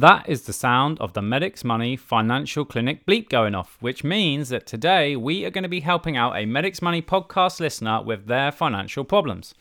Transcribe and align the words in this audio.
That 0.00 0.30
is 0.30 0.44
the 0.44 0.54
sound 0.54 0.98
of 0.98 1.12
the 1.12 1.20
Medics 1.20 1.62
Money 1.62 1.94
Financial 1.94 2.64
Clinic 2.64 3.04
bleep 3.04 3.28
going 3.28 3.54
off, 3.54 3.76
which 3.80 4.02
means 4.02 4.48
that 4.48 4.66
today 4.66 5.14
we 5.14 5.44
are 5.44 5.50
going 5.50 5.64
to 5.64 5.68
be 5.68 5.80
helping 5.80 6.16
out 6.16 6.38
a 6.38 6.46
Medics 6.46 6.80
Money 6.80 7.02
podcast 7.02 7.60
listener 7.60 8.02
with 8.02 8.24
their 8.24 8.50
financial 8.50 9.04
problems. 9.04 9.52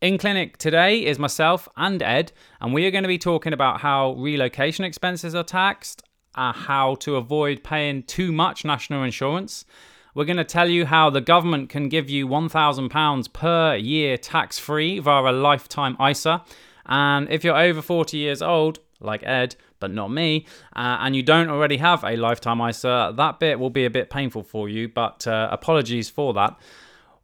In 0.00 0.18
clinic 0.18 0.56
today 0.56 1.06
is 1.06 1.20
myself 1.20 1.68
and 1.76 2.02
Ed, 2.02 2.32
and 2.60 2.74
we 2.74 2.86
are 2.86 2.90
going 2.90 3.04
to 3.04 3.08
be 3.08 3.18
talking 3.18 3.52
about 3.52 3.80
how 3.80 4.14
relocation 4.14 4.84
expenses 4.84 5.32
are 5.36 5.44
taxed, 5.44 6.02
uh, 6.34 6.52
how 6.52 6.96
to 6.96 7.14
avoid 7.14 7.62
paying 7.62 8.02
too 8.02 8.32
much 8.32 8.64
national 8.64 9.04
insurance. 9.04 9.64
We're 10.12 10.24
going 10.24 10.38
to 10.38 10.44
tell 10.44 10.68
you 10.68 10.86
how 10.86 11.08
the 11.08 11.20
government 11.20 11.68
can 11.68 11.88
give 11.88 12.10
you 12.10 12.26
£1,000 12.26 13.32
per 13.32 13.76
year 13.76 14.16
tax 14.16 14.58
free 14.58 14.98
via 14.98 15.30
a 15.30 15.32
lifetime 15.32 15.96
ISA. 16.04 16.42
And 16.86 17.30
if 17.30 17.44
you're 17.44 17.56
over 17.56 17.80
40 17.80 18.16
years 18.16 18.42
old, 18.42 18.80
like 19.00 19.22
Ed, 19.22 19.54
but 19.80 19.90
not 19.90 20.10
me, 20.10 20.46
uh, 20.76 20.98
and 21.00 21.14
you 21.14 21.22
don't 21.22 21.48
already 21.48 21.76
have 21.78 22.04
a 22.04 22.16
lifetime 22.16 22.60
ISA, 22.60 23.12
that 23.16 23.38
bit 23.40 23.58
will 23.58 23.70
be 23.70 23.84
a 23.84 23.90
bit 23.90 24.10
painful 24.10 24.42
for 24.42 24.68
you, 24.68 24.88
but 24.88 25.26
uh, 25.26 25.48
apologies 25.50 26.08
for 26.08 26.34
that. 26.34 26.58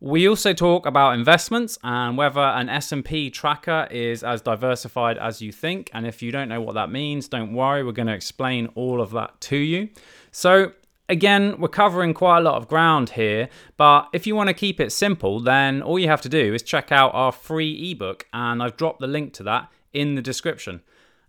We 0.04 0.28
also 0.28 0.52
talk 0.52 0.84
about 0.84 1.14
investments 1.14 1.78
and 1.82 2.18
whether 2.18 2.40
an 2.40 2.68
S&P 2.68 3.30
tracker 3.30 3.88
is 3.90 4.22
as 4.22 4.42
diversified 4.42 5.16
as 5.16 5.40
you 5.40 5.50
think. 5.50 5.90
And 5.94 6.06
if 6.06 6.20
you 6.20 6.30
don't 6.30 6.50
know 6.50 6.60
what 6.60 6.74
that 6.74 6.90
means, 6.90 7.26
don't 7.26 7.54
worry, 7.54 7.82
we're 7.82 7.92
going 7.92 8.08
to 8.08 8.12
explain 8.12 8.66
all 8.74 9.00
of 9.00 9.12
that 9.12 9.40
to 9.42 9.56
you. 9.56 9.88
So, 10.30 10.72
again, 11.08 11.58
we're 11.58 11.68
covering 11.68 12.12
quite 12.12 12.40
a 12.40 12.42
lot 12.42 12.56
of 12.56 12.68
ground 12.68 13.10
here, 13.10 13.48
but 13.78 14.08
if 14.12 14.26
you 14.26 14.36
want 14.36 14.48
to 14.48 14.54
keep 14.54 14.78
it 14.78 14.92
simple, 14.92 15.40
then 15.40 15.80
all 15.80 15.98
you 15.98 16.08
have 16.08 16.20
to 16.20 16.28
do 16.28 16.52
is 16.52 16.62
check 16.62 16.92
out 16.92 17.14
our 17.14 17.32
free 17.32 17.90
ebook 17.90 18.26
and 18.34 18.62
I've 18.62 18.76
dropped 18.76 19.00
the 19.00 19.06
link 19.06 19.32
to 19.34 19.42
that 19.44 19.70
in 19.94 20.16
the 20.16 20.22
description. 20.22 20.82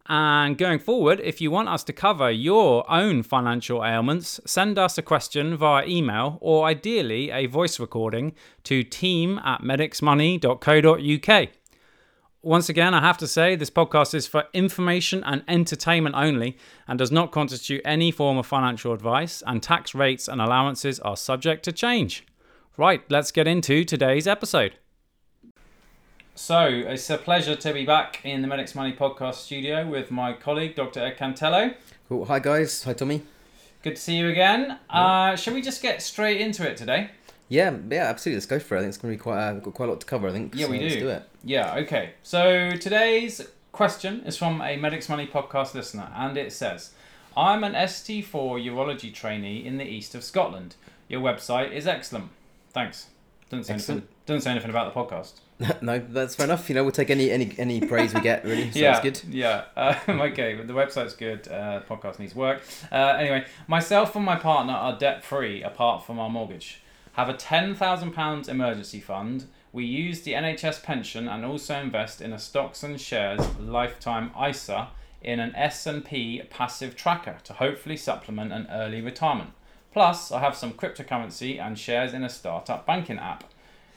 And 0.07 0.55
going 0.57 0.77
forward, 0.79 1.19
if 1.23 1.41
you 1.41 1.49
want 1.49 1.69
us 1.69 1.83
to 1.85 1.93
cover 1.93 2.29
your 2.29 2.89
own 2.91 3.23
financial 3.23 3.83
ailments, 3.83 4.39
send 4.45 4.77
us 4.77 4.99
a 4.99 5.01
question 5.01 5.57
via 5.57 5.87
email 5.87 6.37
or 6.41 6.65
ideally 6.65 7.31
a 7.31 7.47
voice 7.47 7.79
recording 7.79 8.33
to 8.65 8.83
team 8.83 9.39
at 9.43 9.61
medicsmoney.co.uk. 9.61 11.49
Once 12.43 12.69
again, 12.69 12.93
I 12.93 13.01
have 13.01 13.17
to 13.17 13.27
say 13.27 13.55
this 13.55 13.71
podcast 13.71 14.13
is 14.13 14.27
for 14.27 14.43
information 14.53 15.23
and 15.23 15.43
entertainment 15.47 16.13
only 16.15 16.55
and 16.87 16.99
does 16.99 17.11
not 17.11 17.31
constitute 17.31 17.81
any 17.83 18.11
form 18.11 18.37
of 18.37 18.45
financial 18.45 18.93
advice, 18.93 19.41
and 19.47 19.63
tax 19.63 19.95
rates 19.95 20.27
and 20.27 20.39
allowances 20.39 20.99
are 20.99 21.17
subject 21.17 21.65
to 21.65 21.71
change. 21.71 22.23
Right, 22.77 23.01
let's 23.09 23.31
get 23.31 23.47
into 23.47 23.83
today's 23.83 24.27
episode. 24.27 24.75
So, 26.37 26.67
it's 26.67 27.09
a 27.09 27.17
pleasure 27.17 27.55
to 27.55 27.73
be 27.73 27.85
back 27.85 28.19
in 28.25 28.41
the 28.41 28.47
Medics 28.49 28.75
Money 28.75 28.91
podcast 28.91 29.35
studio 29.35 29.87
with 29.87 30.11
my 30.11 30.33
colleague, 30.33 30.75
Dr. 30.75 30.99
Ed 30.99 31.17
Cantelo. 31.17 31.73
Cool. 32.09 32.25
Hi, 32.25 32.39
guys. 32.39 32.83
Hi, 32.83 32.91
Tommy. 32.91 33.21
Good 33.81 33.95
to 33.95 34.01
see 34.01 34.17
you 34.17 34.27
again. 34.27 34.77
Uh, 34.89 35.37
shall 35.37 35.53
we 35.53 35.61
just 35.61 35.81
get 35.81 36.01
straight 36.01 36.41
into 36.41 36.69
it 36.69 36.75
today? 36.75 37.09
Yeah, 37.47 37.77
yeah, 37.89 38.09
absolutely. 38.09 38.35
Let's 38.35 38.47
go 38.47 38.59
for 38.59 38.75
it. 38.75 38.79
I 38.79 38.81
think 38.81 38.89
it's 38.89 38.97
going 38.97 39.13
to 39.13 39.17
be 39.17 39.21
quite, 39.23 39.39
uh, 39.39 39.53
got 39.53 39.73
quite 39.73 39.87
a 39.87 39.91
lot 39.93 40.01
to 40.01 40.05
cover, 40.05 40.27
I 40.27 40.33
think. 40.33 40.53
Yeah, 40.55 40.65
so 40.65 40.71
we 40.71 40.79
Let's 40.81 40.95
do. 40.95 40.99
do 40.99 41.09
it. 41.09 41.23
Yeah, 41.45 41.75
okay. 41.75 42.11
So 42.21 42.71
today's 42.71 43.41
question 43.71 44.21
is 44.25 44.35
from 44.35 44.61
a 44.61 44.75
Medics 44.75 45.07
Money 45.07 45.27
podcast 45.27 45.73
listener, 45.73 46.11
and 46.13 46.37
it 46.37 46.51
says, 46.51 46.91
I'm 47.37 47.63
an 47.63 47.73
ST4 47.75 48.25
urology 48.65 49.13
trainee 49.13 49.65
in 49.65 49.77
the 49.77 49.85
east 49.85 50.13
of 50.13 50.23
Scotland. 50.23 50.75
Your 51.07 51.21
website 51.21 51.71
is 51.71 51.87
excellent. 51.87 52.29
Thanks. 52.73 53.07
Doesn't 53.49 53.65
say, 53.65 53.73
anything, 53.73 53.97
Excellent. 53.97 54.25
doesn't 54.25 54.41
say 54.41 54.51
anything 54.51 54.69
about 54.71 54.93
the 54.93 54.99
podcast. 54.99 55.33
no, 55.81 55.99
that's 55.99 56.35
fair 56.35 56.45
enough. 56.45 56.67
You 56.67 56.75
know, 56.75 56.83
we'll 56.83 56.91
take 56.91 57.09
any 57.09 57.29
any 57.31 57.53
any 57.57 57.79
praise 57.79 58.13
we 58.13 58.21
get, 58.21 58.43
really. 58.43 58.71
So 58.73 58.79
yeah, 58.79 59.01
good. 59.01 59.21
Yeah. 59.29 59.65
Um, 59.77 60.19
okay, 60.21 60.55
the 60.55 60.73
website's 60.73 61.13
good. 61.13 61.47
Uh, 61.47 61.81
podcast 61.87 62.19
needs 62.19 62.35
work. 62.35 62.61
Uh, 62.91 62.95
anyway, 63.19 63.45
myself 63.67 64.15
and 64.15 64.25
my 64.25 64.35
partner 64.35 64.73
are 64.73 64.97
debt 64.97 65.23
free 65.23 65.61
apart 65.63 66.05
from 66.05 66.19
our 66.19 66.29
mortgage. 66.29 66.81
Have 67.13 67.29
a 67.29 67.33
ten 67.33 67.75
thousand 67.75 68.11
pounds 68.13 68.49
emergency 68.49 68.99
fund. 68.99 69.45
We 69.71 69.85
use 69.85 70.21
the 70.21 70.33
NHS 70.33 70.83
pension 70.83 71.27
and 71.27 71.45
also 71.45 71.75
invest 71.79 72.21
in 72.21 72.31
a 72.33 72.39
stocks 72.39 72.81
and 72.81 72.99
shares 72.99 73.41
lifetime 73.59 74.31
ISA 74.41 74.87
in 75.21 75.39
an 75.39 75.53
S&P 75.55 76.41
passive 76.49 76.95
tracker 76.95 77.37
to 77.43 77.53
hopefully 77.53 77.97
supplement 77.97 78.53
an 78.53 78.67
early 78.71 79.01
retirement. 79.01 79.49
Plus, 79.95 80.29
I 80.29 80.41
have 80.41 80.57
some 80.57 80.73
cryptocurrency 80.73 81.57
and 81.57 81.79
shares 81.79 82.13
in 82.13 82.25
a 82.25 82.29
startup 82.29 82.85
banking 82.85 83.17
app. 83.17 83.45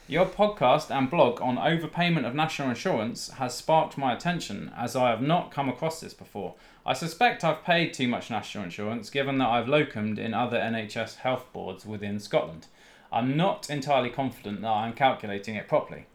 Your 0.07 0.27
podcast 0.27 0.97
and 0.97 1.11
blog 1.11 1.41
on 1.41 1.57
overpayment 1.57 2.25
of 2.25 2.37
national 2.37 2.69
insurance 2.69 3.31
has 3.31 3.57
sparked 3.57 3.99
my 3.99 4.13
attention 4.13 4.71
as 4.77 4.95
I 4.95 5.11
have 5.11 5.21
not 5.21 5.51
come 5.51 5.69
across 5.69 6.01
this 6.01 6.15
before. 6.15 6.55
I 6.87 6.93
suspect 6.93 7.43
I've 7.43 7.65
paid 7.65 7.93
too 7.93 8.07
much 8.07 8.31
national 8.31 8.63
insurance 8.63 9.11
given 9.11 9.39
that 9.39 9.49
I've 9.49 9.67
locumed 9.67 10.19
in 10.19 10.35
other 10.35 10.57
NHS 10.57 11.17
health 11.17 11.53
boards 11.53 11.85
within 11.85 12.21
Scotland. 12.21 12.69
I'm 13.11 13.37
not 13.37 13.69
entirely 13.69 14.11
confident 14.11 14.61
that 14.61 14.69
I'm 14.69 14.93
calculating 14.93 15.57
it 15.57 15.67
properly. 15.67 16.07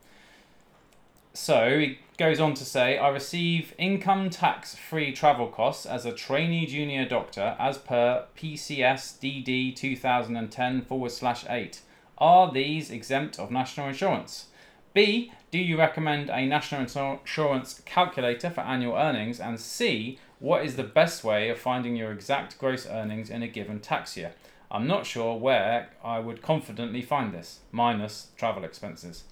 So 1.35 1.79
he 1.79 1.97
goes 2.17 2.39
on 2.39 2.53
to 2.53 2.63
say, 2.63 2.97
I 2.97 3.09
receive 3.09 3.73
income 3.79 4.29
tax 4.29 4.75
free 4.75 5.11
travel 5.11 5.47
costs 5.47 5.87
as 5.87 6.05
a 6.05 6.11
trainee 6.11 6.67
junior 6.67 7.05
doctor 7.05 7.55
as 7.59 7.79
per 7.79 8.25
PCS 8.37 9.17
DD 9.19 9.75
2010 9.75 10.81
forward 10.83 11.11
slash 11.11 11.43
8. 11.49 11.81
Are 12.19 12.51
these 12.51 12.91
exempt 12.91 13.39
of 13.39 13.49
national 13.49 13.87
insurance? 13.87 14.45
B. 14.93 15.31
Do 15.49 15.57
you 15.57 15.77
recommend 15.77 16.29
a 16.29 16.45
national 16.45 16.81
insurance 16.81 17.81
calculator 17.83 18.51
for 18.51 18.61
annual 18.61 18.95
earnings? 18.95 19.39
And 19.39 19.59
C. 19.59 20.19
What 20.39 20.63
is 20.63 20.75
the 20.75 20.83
best 20.83 21.23
way 21.23 21.49
of 21.49 21.57
finding 21.57 21.95
your 21.95 22.11
exact 22.11 22.59
gross 22.59 22.85
earnings 22.85 23.31
in 23.31 23.41
a 23.41 23.47
given 23.47 23.79
tax 23.79 24.15
year? 24.15 24.33
I'm 24.69 24.85
not 24.85 25.07
sure 25.07 25.37
where 25.37 25.89
I 26.03 26.19
would 26.19 26.43
confidently 26.43 27.01
find 27.01 27.33
this, 27.33 27.59
minus 27.71 28.27
travel 28.37 28.63
expenses. 28.63 29.23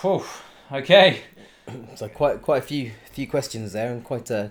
Whew. 0.00 0.24
Okay. 0.72 1.20
So 1.94 2.08
quite 2.08 2.42
quite 2.42 2.58
a 2.58 2.66
few 2.66 2.90
few 3.12 3.28
questions 3.28 3.72
there, 3.74 3.92
and 3.92 4.02
quite 4.02 4.28
a 4.28 4.50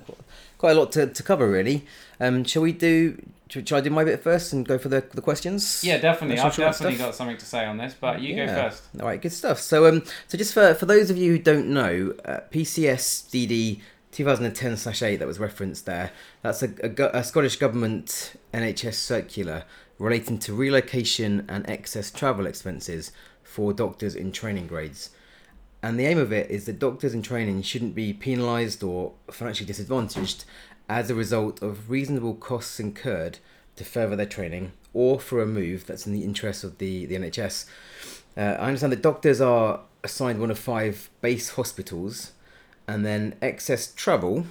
quite 0.57 0.71
a 0.71 0.79
lot 0.79 0.93
to, 0.93 1.07
to 1.07 1.23
cover, 1.23 1.49
really. 1.49 1.85
Um, 2.17 2.45
shall 2.45 2.61
we 2.61 2.71
do? 2.71 3.21
Shall 3.49 3.65
shall 3.65 3.77
I 3.79 3.81
do 3.81 3.89
my 3.89 4.05
bit 4.05 4.23
first 4.23 4.53
and 4.53 4.65
go 4.65 4.77
for 4.77 4.87
the 4.87 5.03
the 5.13 5.21
questions? 5.21 5.83
Yeah, 5.83 5.97
definitely. 5.97 6.39
I've 6.39 6.55
definitely 6.55 6.95
stuff? 6.95 7.07
got 7.07 7.15
something 7.15 7.35
to 7.37 7.45
say 7.45 7.65
on 7.65 7.75
this, 7.77 7.93
but 7.99 8.21
you 8.21 8.35
go 8.37 8.43
Yeah. 8.43 8.69
first. 8.69 8.83
All 9.01 9.07
right, 9.07 9.21
good 9.21 9.33
stuff. 9.33 9.59
So, 9.59 9.85
um, 9.85 10.03
so 10.29 10.37
just 10.37 10.53
for 10.53 10.73
for 10.75 10.85
those 10.85 11.09
of 11.09 11.17
you 11.17 11.33
who 11.33 11.39
don't 11.39 11.67
know, 11.67 12.13
uh, 12.23 12.39
PCS 12.51 13.29
DD 13.29 13.81
2010/8 14.13 15.19
that 15.19 15.27
was 15.27 15.39
referenced 15.39 15.85
there. 15.85 16.11
That's 16.41 16.63
a, 16.63 16.69
a, 16.81 17.19
a 17.19 17.23
Scottish 17.23 17.57
government 17.57 18.33
NHS 18.53 18.93
circular 18.93 19.63
relating 19.97 20.37
to 20.39 20.53
relocation 20.53 21.45
and 21.49 21.69
excess 21.69 22.11
travel 22.11 22.45
expenses 22.45 23.11
for 23.43 23.73
doctors 23.73 24.15
in 24.15 24.31
training 24.31 24.67
grades. 24.67 25.09
And 25.81 25.99
the 25.99 26.05
aim 26.05 26.17
of 26.17 26.33
it 26.33 26.49
is 26.51 26.65
that 26.65 26.79
doctors 26.79 27.13
in 27.13 27.21
training 27.21 27.61
shouldn't 27.61 27.95
be 27.95 28.13
penalised 28.13 28.83
or 28.83 29.13
financially 29.31 29.67
disadvantaged 29.67 30.43
as 30.89 31.09
a 31.09 31.15
result 31.15 31.61
of 31.61 31.89
reasonable 31.89 32.35
costs 32.35 32.79
incurred 32.79 33.39
to 33.77 33.85
further 33.85 34.15
their 34.15 34.25
training 34.25 34.73
or 34.93 35.19
for 35.19 35.41
a 35.41 35.45
move 35.45 35.85
that's 35.85 36.05
in 36.05 36.13
the 36.13 36.23
interest 36.23 36.63
of 36.63 36.79
the, 36.79 37.05
the 37.05 37.15
NHS. 37.15 37.65
Uh, 38.35 38.41
I 38.41 38.67
understand 38.67 38.91
that 38.91 39.01
doctors 39.01 39.39
are 39.39 39.81
assigned 40.03 40.39
one 40.39 40.51
of 40.51 40.59
five 40.59 41.09
base 41.21 41.51
hospitals, 41.51 42.31
and 42.87 43.05
then 43.05 43.35
excess 43.41 43.93
travel, 43.93 44.45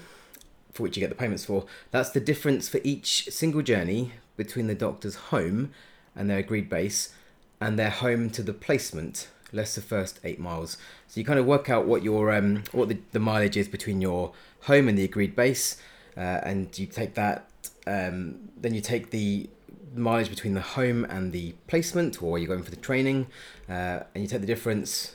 for 0.73 0.85
which 0.85 0.97
you 0.97 1.01
get 1.01 1.09
the 1.09 1.17
payments 1.17 1.45
for, 1.45 1.67
that's 1.91 2.11
the 2.11 2.21
difference 2.21 2.69
for 2.69 2.81
each 2.85 3.29
single 3.31 3.63
journey 3.63 4.13
between 4.37 4.69
the 4.69 4.75
doctor's 4.75 5.17
home 5.17 5.73
and 6.15 6.31
their 6.31 6.39
agreed 6.39 6.69
base 6.69 7.13
and 7.61 7.79
their 7.79 7.91
home 7.91 8.31
to 8.31 8.43
the 8.43 8.53
placement, 8.53 9.29
less 9.53 9.75
the 9.75 9.81
first 9.81 10.21
eight 10.25 10.39
miles. 10.39 10.77
So 11.07 11.21
you 11.21 11.25
kind 11.25 11.39
of 11.39 11.47
work 11.47 11.71
out 11.71 11.87
what 11.87 12.03
your 12.03 12.33
um, 12.35 12.65
what 12.73 12.89
the, 12.89 12.99
the 13.13 13.19
mileage 13.19 13.57
is 13.57 13.69
between 13.69 14.01
your 14.01 14.33
home 14.63 14.89
and 14.89 14.97
the 14.99 15.05
agreed 15.05 15.35
base, 15.35 15.77
uh, 16.17 16.41
and 16.43 16.77
you 16.79 16.87
take 16.87 17.15
that. 17.15 17.51
Um, 17.87 18.51
then 18.57 18.75
you 18.75 18.81
take 18.81 19.11
the 19.11 19.49
mileage 19.95 20.29
between 20.29 20.55
the 20.55 20.61
home 20.61 21.05
and 21.05 21.33
the 21.33 21.55
placement, 21.67 22.23
or 22.23 22.39
you're 22.39 22.49
going 22.49 22.63
for 22.63 22.71
the 22.71 22.77
training, 22.77 23.27
uh, 23.69 24.01
and 24.15 24.23
you 24.23 24.27
take 24.27 24.41
the 24.41 24.47
difference, 24.47 25.15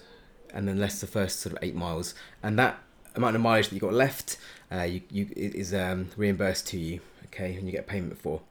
and 0.53 0.67
then 0.67 0.79
less 0.79 0.99
the 0.99 1.07
first 1.07 1.39
sort 1.39 1.55
of 1.55 1.59
eight 1.61 1.75
miles, 1.75 2.15
and 2.41 2.57
that 2.57 2.79
amount 3.15 3.35
of 3.35 3.41
mileage 3.41 3.69
that 3.69 3.75
you 3.75 3.81
got 3.81 3.93
left, 3.93 4.37
uh, 4.71 4.81
you 4.81 5.01
you 5.11 5.27
is 5.35 5.73
um, 5.73 6.09
reimbursed 6.17 6.67
to 6.67 6.79
you, 6.79 6.99
okay, 7.25 7.55
and 7.55 7.65
you 7.67 7.71
get 7.71 7.87
payment 7.87 8.17
for. 8.17 8.41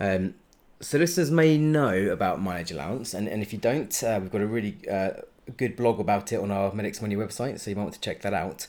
Um, 0.00 0.34
so 0.80 0.98
listeners 0.98 1.30
may 1.30 1.58
know 1.58 2.08
about 2.10 2.40
mileage 2.40 2.70
allowance, 2.70 3.14
and, 3.14 3.28
and 3.28 3.42
if 3.42 3.52
you 3.52 3.58
don't, 3.58 4.02
uh, 4.02 4.18
we've 4.20 4.30
got 4.30 4.40
a 4.40 4.46
really 4.46 4.76
uh, 4.90 5.10
good 5.56 5.76
blog 5.76 5.98
about 5.98 6.32
it 6.32 6.40
on 6.40 6.50
our 6.50 6.72
Medics 6.72 7.02
Money 7.02 7.16
website, 7.16 7.58
so 7.58 7.70
you 7.70 7.76
might 7.76 7.82
want 7.82 7.94
to 7.94 8.00
check 8.00 8.22
that 8.22 8.34
out. 8.34 8.66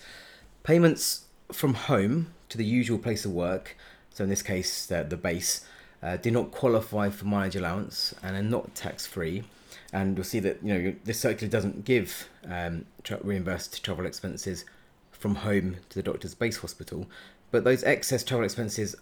Payments 0.64 1.26
from 1.52 1.74
home 1.74 2.34
to 2.50 2.58
the 2.58 2.66
usual 2.66 2.98
place 2.98 3.26
of 3.26 3.32
work, 3.32 3.78
so 4.10 4.24
in 4.24 4.30
this 4.30 4.42
case 4.42 4.86
the, 4.86 5.04
the 5.04 5.18
base, 5.18 5.66
uh, 6.02 6.18
do 6.18 6.32
not 6.32 6.52
qualify 6.52 7.10
for 7.10 7.26
mileage 7.26 7.56
allowance 7.56 8.16
and 8.24 8.36
are 8.36 8.42
not 8.42 8.74
tax 8.74 9.06
free. 9.06 9.44
And 9.92 10.18
you'll 10.18 10.24
see 10.24 10.40
that 10.40 10.64
you 10.64 10.74
know 10.74 10.96
this 11.04 11.20
circular 11.20 11.50
doesn't 11.50 11.84
give 11.84 12.30
um, 12.48 12.86
tra- 13.04 13.20
reimbursed 13.24 13.84
travel 13.84 14.06
expenses 14.06 14.66
from 15.12 15.36
home 15.36 15.78
to 15.90 15.96
the 15.96 16.04
doctor's 16.04 16.34
base 16.34 16.58
hospital, 16.58 17.08
but 17.52 17.64
those 17.64 17.84
excess 17.84 18.24
travel 18.24 18.46
expenses 18.46 18.96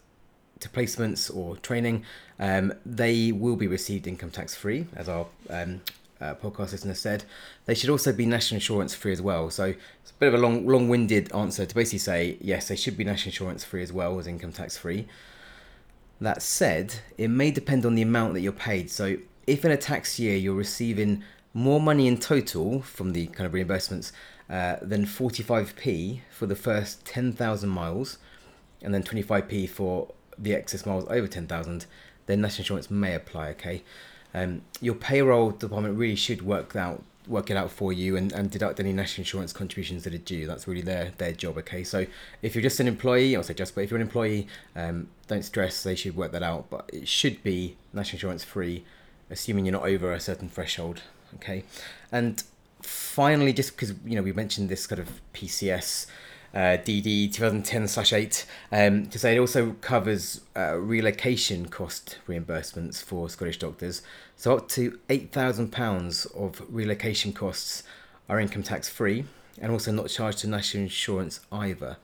to 0.59 0.69
placements 0.69 1.35
or 1.35 1.55
training, 1.57 2.03
um, 2.39 2.73
they 2.85 3.31
will 3.31 3.55
be 3.55 3.67
received 3.67 4.07
income 4.07 4.31
tax 4.31 4.55
free, 4.55 4.87
as 4.95 5.09
our 5.09 5.27
um, 5.49 5.81
uh, 6.21 6.35
podcast 6.35 6.71
listener 6.71 6.93
said. 6.93 7.23
They 7.65 7.75
should 7.75 7.89
also 7.89 8.11
be 8.11 8.25
national 8.25 8.57
insurance 8.57 8.93
free 8.93 9.11
as 9.11 9.21
well. 9.21 9.49
So 9.49 9.65
it's 9.65 10.11
a 10.11 10.19
bit 10.19 10.33
of 10.33 10.33
a 10.33 10.37
long, 10.37 10.65
long-winded 10.67 11.33
answer 11.33 11.65
to 11.65 11.75
basically 11.75 11.99
say 11.99 12.37
yes, 12.41 12.67
they 12.67 12.75
should 12.75 12.97
be 12.97 13.03
national 13.03 13.31
insurance 13.31 13.63
free 13.63 13.83
as 13.83 13.93
well 13.93 14.19
as 14.19 14.27
income 14.27 14.51
tax 14.51 14.77
free. 14.77 15.07
That 16.19 16.41
said, 16.41 16.95
it 17.17 17.27
may 17.27 17.51
depend 17.51 17.85
on 17.85 17.95
the 17.95 18.01
amount 18.01 18.33
that 18.33 18.41
you're 18.41 18.51
paid. 18.51 18.89
So 18.89 19.17
if 19.45 19.63
in 19.63 19.71
a 19.71 19.77
tax 19.77 20.19
year 20.19 20.35
you're 20.35 20.55
receiving 20.55 21.23
more 21.53 21.79
money 21.79 22.07
in 22.07 22.17
total 22.17 22.81
from 22.81 23.13
the 23.13 23.27
kind 23.27 23.45
of 23.45 23.53
reimbursements 23.53 24.11
uh, 24.49 24.77
than 24.81 25.05
45p 25.05 26.21
for 26.31 26.45
the 26.45 26.55
first 26.55 27.05
10,000 27.05 27.69
miles, 27.69 28.17
and 28.81 28.93
then 28.93 29.03
25p 29.03 29.69
for 29.69 30.13
the 30.37 30.53
excess 30.53 30.85
miles 30.85 31.05
over 31.09 31.27
10,000, 31.27 31.85
then 32.25 32.41
national 32.41 32.63
insurance 32.63 32.91
may 32.91 33.13
apply. 33.13 33.49
Okay, 33.49 33.83
um, 34.33 34.61
your 34.81 34.95
payroll 34.95 35.51
department 35.51 35.97
really 35.97 36.15
should 36.15 36.41
work 36.41 36.75
out 36.75 37.03
work 37.27 37.51
it 37.51 37.57
out 37.57 37.69
for 37.69 37.91
you 37.91 38.15
and, 38.15 38.31
and 38.31 38.49
deduct 38.49 38.79
any 38.79 38.93
national 38.93 39.21
insurance 39.23 39.51
contributions 39.51 40.03
that 40.05 40.13
are 40.13 40.19
due. 40.19 40.47
That's 40.47 40.67
really 40.67 40.81
their 40.81 41.11
their 41.17 41.33
job. 41.33 41.57
Okay, 41.57 41.83
so 41.83 42.05
if 42.41 42.55
you're 42.55 42.61
just 42.61 42.79
an 42.79 42.87
employee, 42.87 43.35
I'll 43.35 43.43
say 43.43 43.53
just, 43.53 43.75
but 43.75 43.81
if 43.81 43.91
you're 43.91 43.99
an 43.99 44.05
employee, 44.05 44.47
um, 44.75 45.09
don't 45.27 45.43
stress. 45.43 45.83
They 45.83 45.95
should 45.95 46.15
work 46.15 46.31
that 46.31 46.43
out, 46.43 46.69
but 46.69 46.89
it 46.93 47.07
should 47.07 47.43
be 47.43 47.75
national 47.93 48.17
insurance 48.17 48.43
free, 48.43 48.83
assuming 49.29 49.65
you're 49.65 49.73
not 49.73 49.85
over 49.85 50.13
a 50.13 50.19
certain 50.19 50.49
threshold. 50.49 51.01
Okay, 51.35 51.63
and 52.11 52.43
finally, 52.81 53.53
just 53.53 53.71
because 53.71 53.93
you 54.05 54.15
know 54.15 54.21
we 54.21 54.33
mentioned 54.33 54.69
this 54.69 54.87
kind 54.87 54.99
of 54.99 55.21
PCS 55.33 56.07
uh, 56.53 56.77
DD 56.77 57.29
2010/8 57.29 58.45
um, 58.71 59.07
to 59.07 59.19
say 59.19 59.35
it 59.35 59.39
also 59.39 59.75
covers 59.81 60.41
uh, 60.55 60.75
relocation 60.75 61.67
cost 61.67 62.17
reimbursements 62.27 63.03
for 63.03 63.29
Scottish 63.29 63.59
doctors. 63.59 64.01
So 64.35 64.57
up 64.57 64.69
to 64.69 64.99
eight 65.09 65.31
thousand 65.31 65.71
pounds 65.71 66.25
of 66.27 66.61
relocation 66.69 67.33
costs 67.33 67.83
are 68.29 68.39
income 68.39 68.63
tax 68.63 68.89
free 68.89 69.25
and 69.59 69.71
also 69.71 69.91
not 69.91 70.09
charged 70.09 70.39
to 70.39 70.47
national 70.47 70.83
insurance 70.83 71.39
either. 71.51 71.97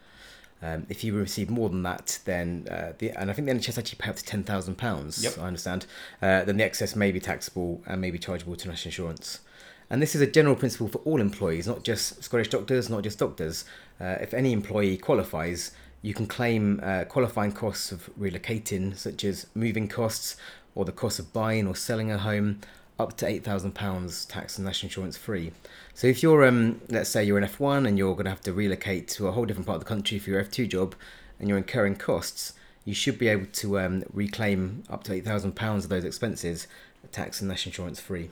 Um, 0.62 0.86
if 0.88 1.04
you 1.04 1.14
receive 1.14 1.50
more 1.50 1.70
than 1.70 1.84
that, 1.84 2.20
then 2.24 2.68
uh, 2.72 2.94
the 2.98 3.12
and 3.12 3.30
I 3.30 3.34
think 3.34 3.48
the 3.48 3.54
NHS 3.54 3.78
actually 3.78 3.98
pay 4.00 4.10
up 4.10 4.16
to 4.16 4.24
ten 4.24 4.44
thousand 4.44 4.78
pounds. 4.78 5.22
Yep. 5.24 5.38
I 5.40 5.48
understand. 5.48 5.86
Uh, 6.22 6.44
then 6.44 6.58
the 6.58 6.64
excess 6.64 6.96
may 6.96 7.12
be 7.12 7.20
taxable 7.20 7.82
and 7.86 8.00
may 8.00 8.12
be 8.12 8.18
chargeable 8.18 8.56
to 8.56 8.68
national 8.70 8.90
insurance. 8.92 9.42
And 9.90 10.02
this 10.02 10.16
is 10.16 10.22
a 10.22 10.28
general 10.28 10.56
principle 10.56 10.88
for 10.88 11.00
all 11.00 11.20
employees, 11.20 11.68
not 11.68 11.84
just 11.84 12.24
Scottish 12.24 12.48
doctors, 12.48 12.90
not 12.90 13.04
just 13.04 13.20
doctors. 13.20 13.66
Uh, 14.00 14.18
if 14.22 14.34
any 14.34 14.52
employee 14.52 14.98
qualifies, 14.98 15.72
you 16.02 16.14
can 16.14 16.28
claim 16.28 16.80
uh, 16.84 17.06
qualifying 17.06 17.52
costs 17.52 17.92
of 17.92 18.10
relocating, 18.20 18.96
such 18.98 19.24
as 19.24 19.48
moving 19.56 19.88
costs 19.88 20.36
or 20.76 20.86
the 20.86 20.92
cost 20.92 21.20
of 21.20 21.32
buying 21.32 21.68
or 21.68 21.76
selling 21.76 22.12
a 22.12 22.18
home, 22.18 22.60
up 23.00 23.18
to 23.18 23.26
£8,000 23.26 24.28
tax 24.28 24.58
and 24.58 24.66
national 24.66 24.88
insurance 24.88 25.18
free. 25.18 25.52
So 25.94 26.08
if 26.08 26.22
you're, 26.22 26.46
um, 26.46 26.82
let's 26.90 27.10
say 27.10 27.24
you're 27.24 27.38
an 27.38 27.48
F1 27.48 27.88
and 27.88 27.98
you're 27.98 28.14
going 28.14 28.26
to 28.26 28.30
have 28.30 28.42
to 28.42 28.54
relocate 28.54 29.08
to 29.10 29.28
a 29.28 29.32
whole 29.32 29.46
different 29.46 29.66
part 29.66 29.78
of 29.78 29.84
the 29.84 29.90
country 29.90 30.20
for 30.20 30.30
your 30.30 30.44
F2 30.44 30.70
job 30.70 30.96
and 31.40 31.50
you're 31.50 31.58
incurring 31.58 31.96
costs, 31.96 32.54
you 32.86 32.94
should 32.94 33.18
be 33.18 33.30
able 33.30 33.46
to 33.46 33.80
um, 33.80 34.04
reclaim 34.12 34.84
up 34.90 35.04
to 35.06 35.22
£8,000 35.22 35.78
of 35.78 35.90
those 35.90 36.06
expenses, 36.06 36.68
tax 37.12 37.40
and 37.40 37.50
national 37.50 37.72
insurance 37.72 38.00
free. 38.00 38.30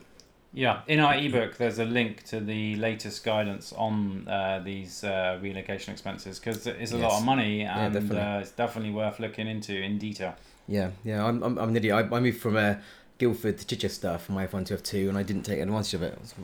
Yeah, 0.54 0.80
in 0.86 1.00
our 1.00 1.14
ebook, 1.14 1.56
there's 1.56 1.78
a 1.78 1.84
link 1.84 2.24
to 2.24 2.38
the 2.38 2.76
latest 2.76 3.24
guidance 3.24 3.72
on 3.72 4.28
uh, 4.28 4.60
these 4.62 5.02
uh, 5.02 5.38
relocation 5.40 5.92
expenses 5.92 6.38
because 6.38 6.66
it's 6.66 6.92
a 6.92 6.98
lot 6.98 7.18
of 7.18 7.24
money 7.24 7.62
Yeah, 7.62 7.84
and 7.86 7.94
definitely. 7.94 8.18
uh, 8.20 8.40
it's 8.40 8.50
definitely 8.50 8.92
worth 8.92 9.18
looking 9.18 9.46
into 9.46 9.74
in 9.74 9.98
detail. 9.98 10.34
Yeah, 10.68 10.90
yeah, 11.04 11.24
I'm, 11.24 11.42
I'm, 11.42 11.58
I'm 11.58 11.70
an 11.70 11.76
idiot. 11.76 11.94
I, 11.94 12.16
I 12.16 12.20
moved 12.20 12.38
from 12.40 12.56
uh, 12.56 12.74
Guildford 13.22 13.56
to 13.58 13.64
Chichester 13.64 14.18
for 14.18 14.32
my 14.32 14.48
F1 14.48 14.66
to 14.66 14.76
F2 14.76 15.08
and 15.08 15.16
I 15.16 15.22
didn't 15.22 15.44
take 15.44 15.60
advantage 15.60 15.94
of 15.94 16.02
it. 16.02 16.12
It 16.14 16.20
was 16.20 16.34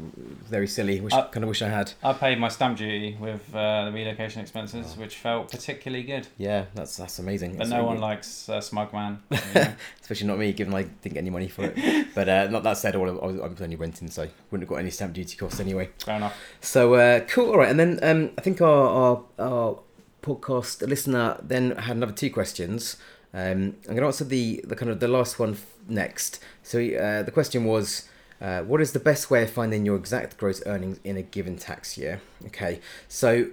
very 0.48 0.68
silly. 0.68 1.00
Wish, 1.00 1.12
Uh, 1.12 1.26
kind 1.28 1.42
of 1.42 1.48
wish 1.48 1.60
I 1.60 1.68
had. 1.68 1.90
I 2.04 2.12
paid 2.12 2.38
my 2.38 2.46
stamp 2.46 2.78
duty 2.78 3.16
with 3.18 3.52
uh, 3.52 3.86
the 3.86 3.90
relocation 3.92 4.40
expenses, 4.40 4.96
which 4.96 5.16
felt 5.16 5.50
particularly 5.50 6.04
good. 6.04 6.28
Yeah, 6.36 6.66
that's 6.76 6.96
that's 6.96 7.18
amazing. 7.18 7.50
But 7.52 7.58
That's 7.58 7.70
no 7.70 7.76
really 7.78 7.86
one 7.88 7.96
good. 7.96 8.02
likes 8.02 8.48
uh, 8.48 8.60
Smug 8.60 8.92
Man. 8.92 9.20
you 9.32 9.38
know. 9.56 9.74
especially 10.00 10.28
not 10.28 10.38
me, 10.38 10.52
given 10.52 10.72
I 10.72 10.82
didn't 10.84 11.14
get 11.14 11.16
any 11.16 11.30
money 11.30 11.48
for 11.48 11.64
it. 11.64 12.06
but 12.14 12.28
uh, 12.28 12.46
not 12.46 12.62
that 12.62 12.76
said, 12.78 12.94
all 12.94 13.08
I 13.08 13.26
was, 13.26 13.40
I 13.40 13.46
was 13.48 13.60
only 13.60 13.74
renting, 13.74 14.08
so 14.08 14.28
wouldn't 14.52 14.62
have 14.62 14.68
got 14.68 14.76
any 14.76 14.90
stamp 14.90 15.14
duty 15.14 15.36
costs 15.36 15.58
anyway. 15.58 15.90
Fair 15.98 16.14
enough. 16.18 16.36
So 16.60 16.94
uh, 16.94 17.20
cool. 17.22 17.50
All 17.50 17.58
right, 17.58 17.70
and 17.70 17.80
then 17.80 17.98
um, 18.04 18.30
I 18.38 18.40
think 18.40 18.60
our, 18.60 18.68
our 19.00 19.22
our 19.40 19.78
podcast 20.22 20.86
listener 20.86 21.38
then 21.42 21.72
had 21.72 21.96
another 21.96 22.12
two 22.12 22.30
questions. 22.30 22.96
Um, 23.34 23.76
I'm 23.86 23.94
going 23.94 23.98
to 23.98 24.06
answer 24.06 24.24
the 24.24 24.60
the 24.64 24.76
kind 24.76 24.90
of 24.90 25.00
the 25.00 25.08
last 25.08 25.38
one 25.38 25.52
f- 25.52 25.66
next. 25.88 26.40
So 26.62 26.78
uh, 26.78 27.22
the 27.22 27.32
question 27.32 27.64
was. 27.64 28.08
Uh, 28.40 28.62
what 28.62 28.80
is 28.80 28.92
the 28.92 29.00
best 29.00 29.32
way 29.32 29.42
of 29.42 29.50
finding 29.50 29.84
your 29.84 29.96
exact 29.96 30.36
gross 30.38 30.62
earnings 30.64 31.00
in 31.02 31.16
a 31.16 31.22
given 31.22 31.56
tax 31.56 31.98
year? 31.98 32.20
Okay, 32.46 32.78
so 33.08 33.48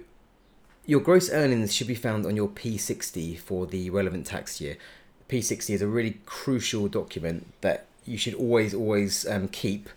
your 0.86 1.00
gross 1.00 1.28
earnings 1.30 1.74
should 1.74 1.88
be 1.88 1.96
found 1.96 2.24
on 2.24 2.36
your 2.36 2.48
P60 2.48 3.36
for 3.40 3.66
the 3.66 3.90
relevant 3.90 4.26
tax 4.26 4.60
year. 4.60 4.76
P60 5.28 5.74
is 5.74 5.82
a 5.82 5.88
really 5.88 6.20
crucial 6.24 6.86
document 6.86 7.52
that 7.60 7.86
you 8.04 8.16
should 8.16 8.34
always, 8.34 8.72
always 8.72 9.26
um, 9.26 9.48
keep 9.48 9.88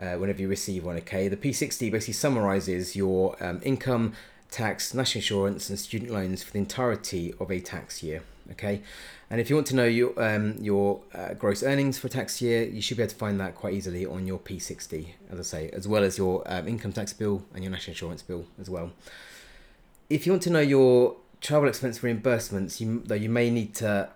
uh, 0.00 0.14
whenever 0.14 0.42
you 0.42 0.48
receive 0.48 0.84
one. 0.84 0.96
Okay, 0.96 1.28
the 1.28 1.36
P60 1.36 1.90
basically 1.92 2.14
summarizes 2.14 2.96
your 2.96 3.36
um, 3.40 3.60
income, 3.62 4.14
tax, 4.50 4.92
national 4.92 5.20
insurance, 5.20 5.70
and 5.70 5.78
student 5.78 6.10
loans 6.10 6.42
for 6.42 6.52
the 6.52 6.58
entirety 6.58 7.32
of 7.38 7.52
a 7.52 7.60
tax 7.60 8.02
year. 8.02 8.22
Okay, 8.52 8.82
and 9.30 9.40
if 9.40 9.48
you 9.48 9.56
want 9.56 9.66
to 9.68 9.76
know 9.76 9.86
your 9.86 10.12
um, 10.22 10.56
your 10.60 11.00
uh, 11.14 11.34
gross 11.34 11.62
earnings 11.62 11.98
for 11.98 12.08
tax 12.08 12.42
year, 12.42 12.64
you 12.64 12.82
should 12.82 12.96
be 12.98 13.02
able 13.02 13.10
to 13.10 13.16
find 13.16 13.40
that 13.40 13.54
quite 13.54 13.74
easily 13.74 14.04
on 14.04 14.26
your 14.26 14.38
P60, 14.38 15.08
as 15.30 15.38
I 15.38 15.42
say, 15.42 15.70
as 15.70 15.88
well 15.88 16.04
as 16.04 16.18
your 16.18 16.42
um, 16.46 16.68
income 16.68 16.92
tax 16.92 17.12
bill 17.12 17.42
and 17.54 17.64
your 17.64 17.70
national 17.70 17.92
insurance 17.92 18.22
bill 18.22 18.44
as 18.60 18.68
well. 18.68 18.92
If 20.10 20.26
you 20.26 20.32
want 20.32 20.42
to 20.42 20.50
know 20.50 20.60
your 20.60 21.16
travel 21.40 21.68
expense 21.68 22.00
reimbursements, 22.00 22.80
you 22.80 23.02
though 23.06 23.14
you 23.14 23.30
may 23.30 23.48
need 23.50 23.74
to 23.76 24.10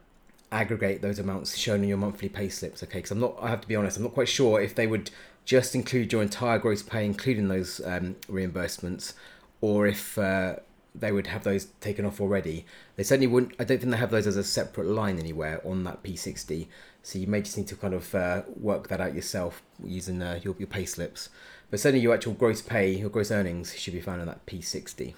aggregate 0.51 1.03
those 1.03 1.19
amounts 1.19 1.57
shown 1.57 1.81
on 1.81 1.89
your 1.89 1.99
monthly 1.99 2.29
pay 2.29 2.49
slips. 2.49 2.83
Okay, 2.83 2.99
because 2.99 3.11
I'm 3.11 3.21
not. 3.21 3.37
I 3.41 3.49
have 3.49 3.61
to 3.63 3.69
be 3.69 3.77
honest. 3.77 3.97
I'm 3.97 4.03
not 4.03 4.15
quite 4.15 4.29
sure 4.29 4.61
if 4.61 4.75
they 4.75 4.87
would 4.87 5.11
just 5.45 5.75
include 5.75 6.13
your 6.13 6.23
entire 6.23 6.59
gross 6.59 6.83
pay, 6.83 7.05
including 7.07 7.49
those 7.49 7.81
um, 7.85 8.17
reimbursements, 8.31 9.15
or 9.61 9.87
if 9.87 10.19
uh, 10.19 10.57
they 11.01 11.13
would 11.13 11.29
have 11.29 11.45
those 11.45 11.67
taken 11.81 12.05
off 12.05 12.21
already. 12.21 12.67
They 12.97 13.03
certainly 13.03 13.27
wouldn't. 13.27 13.55
I 13.59 13.65
don't 13.65 13.79
think 13.79 13.91
they 13.91 13.99
have 13.99 14.11
those 14.11 14.27
as 14.27 14.37
a 14.37 14.45
separate 14.45 14.87
line 14.87 15.19
anywhere 15.19 15.61
on 15.65 15.85
that 15.85 16.03
P60. 16.03 16.67
So 17.03 17.19
you 17.19 17.27
may 17.27 17.43
just 17.43 17.57
need 17.57 17.69
to 17.69 17.77
kind 17.77 17.95
of 17.95 18.15
uh, 18.15 18.43
work 18.57 18.89
that 18.89 19.01
out 19.01 19.15
yourself 19.15 19.63
using 19.83 20.21
uh, 20.23 20.41
your 20.43 20.55
your 20.59 20.69
pay 20.69 20.85
slips. 20.85 21.29
But 21.71 21.81
certainly 21.81 22.03
your 22.03 22.15
actual 22.15 22.33
gross 22.33 22.63
pay, 22.63 22.93
your 22.93 23.11
gross 23.11 23.31
earnings 23.31 23.79
should 23.79 23.95
be 23.95 24.01
found 24.01 24.21
on 24.21 24.27
that 24.27 24.45
P60. 24.47 25.15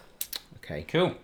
Okay. 0.57 0.85
Cool. 0.89 1.15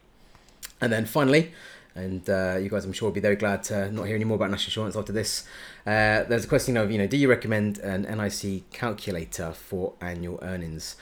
And 0.80 0.92
then 0.92 1.06
finally, 1.06 1.52
and 1.96 2.28
uh, 2.28 2.58
you 2.60 2.68
guys, 2.68 2.84
I'm 2.84 2.92
sure, 2.92 3.08
will 3.08 3.14
be 3.14 3.20
very 3.20 3.36
glad 3.36 3.62
to 3.64 3.90
not 3.90 4.04
hear 4.04 4.14
any 4.14 4.25
more 4.25 4.36
about 4.36 4.50
national 4.50 4.68
insurance 4.68 4.96
after 4.96 5.12
this. 5.12 5.46
Uh, 5.86 6.25
there's 6.25 6.44
a 6.44 6.48
question 6.48 6.76
of, 6.76 6.90
you 6.90 6.98
know, 6.98 7.06
do 7.06 7.16
you 7.16 7.28
recommend 7.28 7.78
an 7.78 8.02
NIC 8.02 8.70
calculator 8.70 9.52
for 9.52 9.94
annual 10.00 10.38
earnings? 10.42 10.96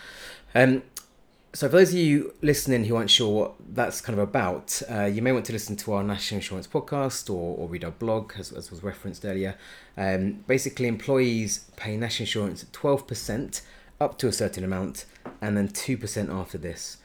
Um, 0.54 0.82
so, 1.54 1.68
for 1.68 1.76
those 1.76 1.90
of 1.90 1.98
you 1.98 2.34
listening 2.42 2.84
who 2.84 2.96
aren't 2.96 3.10
sure 3.10 3.28
what 3.28 3.54
that's 3.74 4.00
kind 4.00 4.18
of 4.18 4.28
about, 4.28 4.82
uh, 4.90 5.04
you 5.04 5.22
may 5.22 5.30
want 5.30 5.44
to 5.46 5.52
listen 5.52 5.76
to 5.76 5.92
our 5.92 6.02
national 6.02 6.38
insurance 6.38 6.66
podcast 6.66 7.30
or, 7.30 7.56
or 7.56 7.68
read 7.68 7.84
our 7.84 7.92
blog, 7.92 8.32
as, 8.36 8.50
as 8.50 8.72
was 8.72 8.82
referenced 8.82 9.24
earlier. 9.24 9.54
Um, 9.96 10.44
basically, 10.48 10.88
employees 10.88 11.70
pay 11.76 11.96
national 11.96 12.24
insurance 12.24 12.64
at 12.64 12.72
12% 12.72 13.62
up 14.00 14.18
to 14.18 14.26
a 14.26 14.32
certain 14.32 14.64
amount, 14.64 15.04
and 15.40 15.56
then 15.56 15.68
2% 15.68 16.28
after 16.28 16.58
this. 16.58 16.96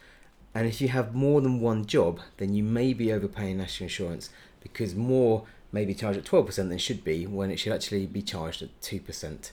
And 0.55 0.67
if 0.67 0.81
you 0.81 0.87
have 0.87 1.13
more 1.13 1.41
than 1.41 1.61
one 1.61 1.85
job, 1.85 2.19
then 2.37 2.55
you 2.55 2.63
may 2.63 2.93
be 2.93 3.13
overpaying 3.13 3.57
national 3.57 3.85
insurance 3.85 4.31
because 4.61 4.95
more 4.95 5.45
may 5.71 5.85
be 5.85 5.93
charged 5.93 6.17
at 6.17 6.25
12% 6.25 6.55
than 6.55 6.77
should 6.79 7.03
be 7.03 7.27
when 7.27 7.51
it 7.51 7.59
should 7.59 7.71
actually 7.71 8.07
be 8.07 8.23
charged 8.23 8.63
at 8.63 8.81
2%. 8.81 9.51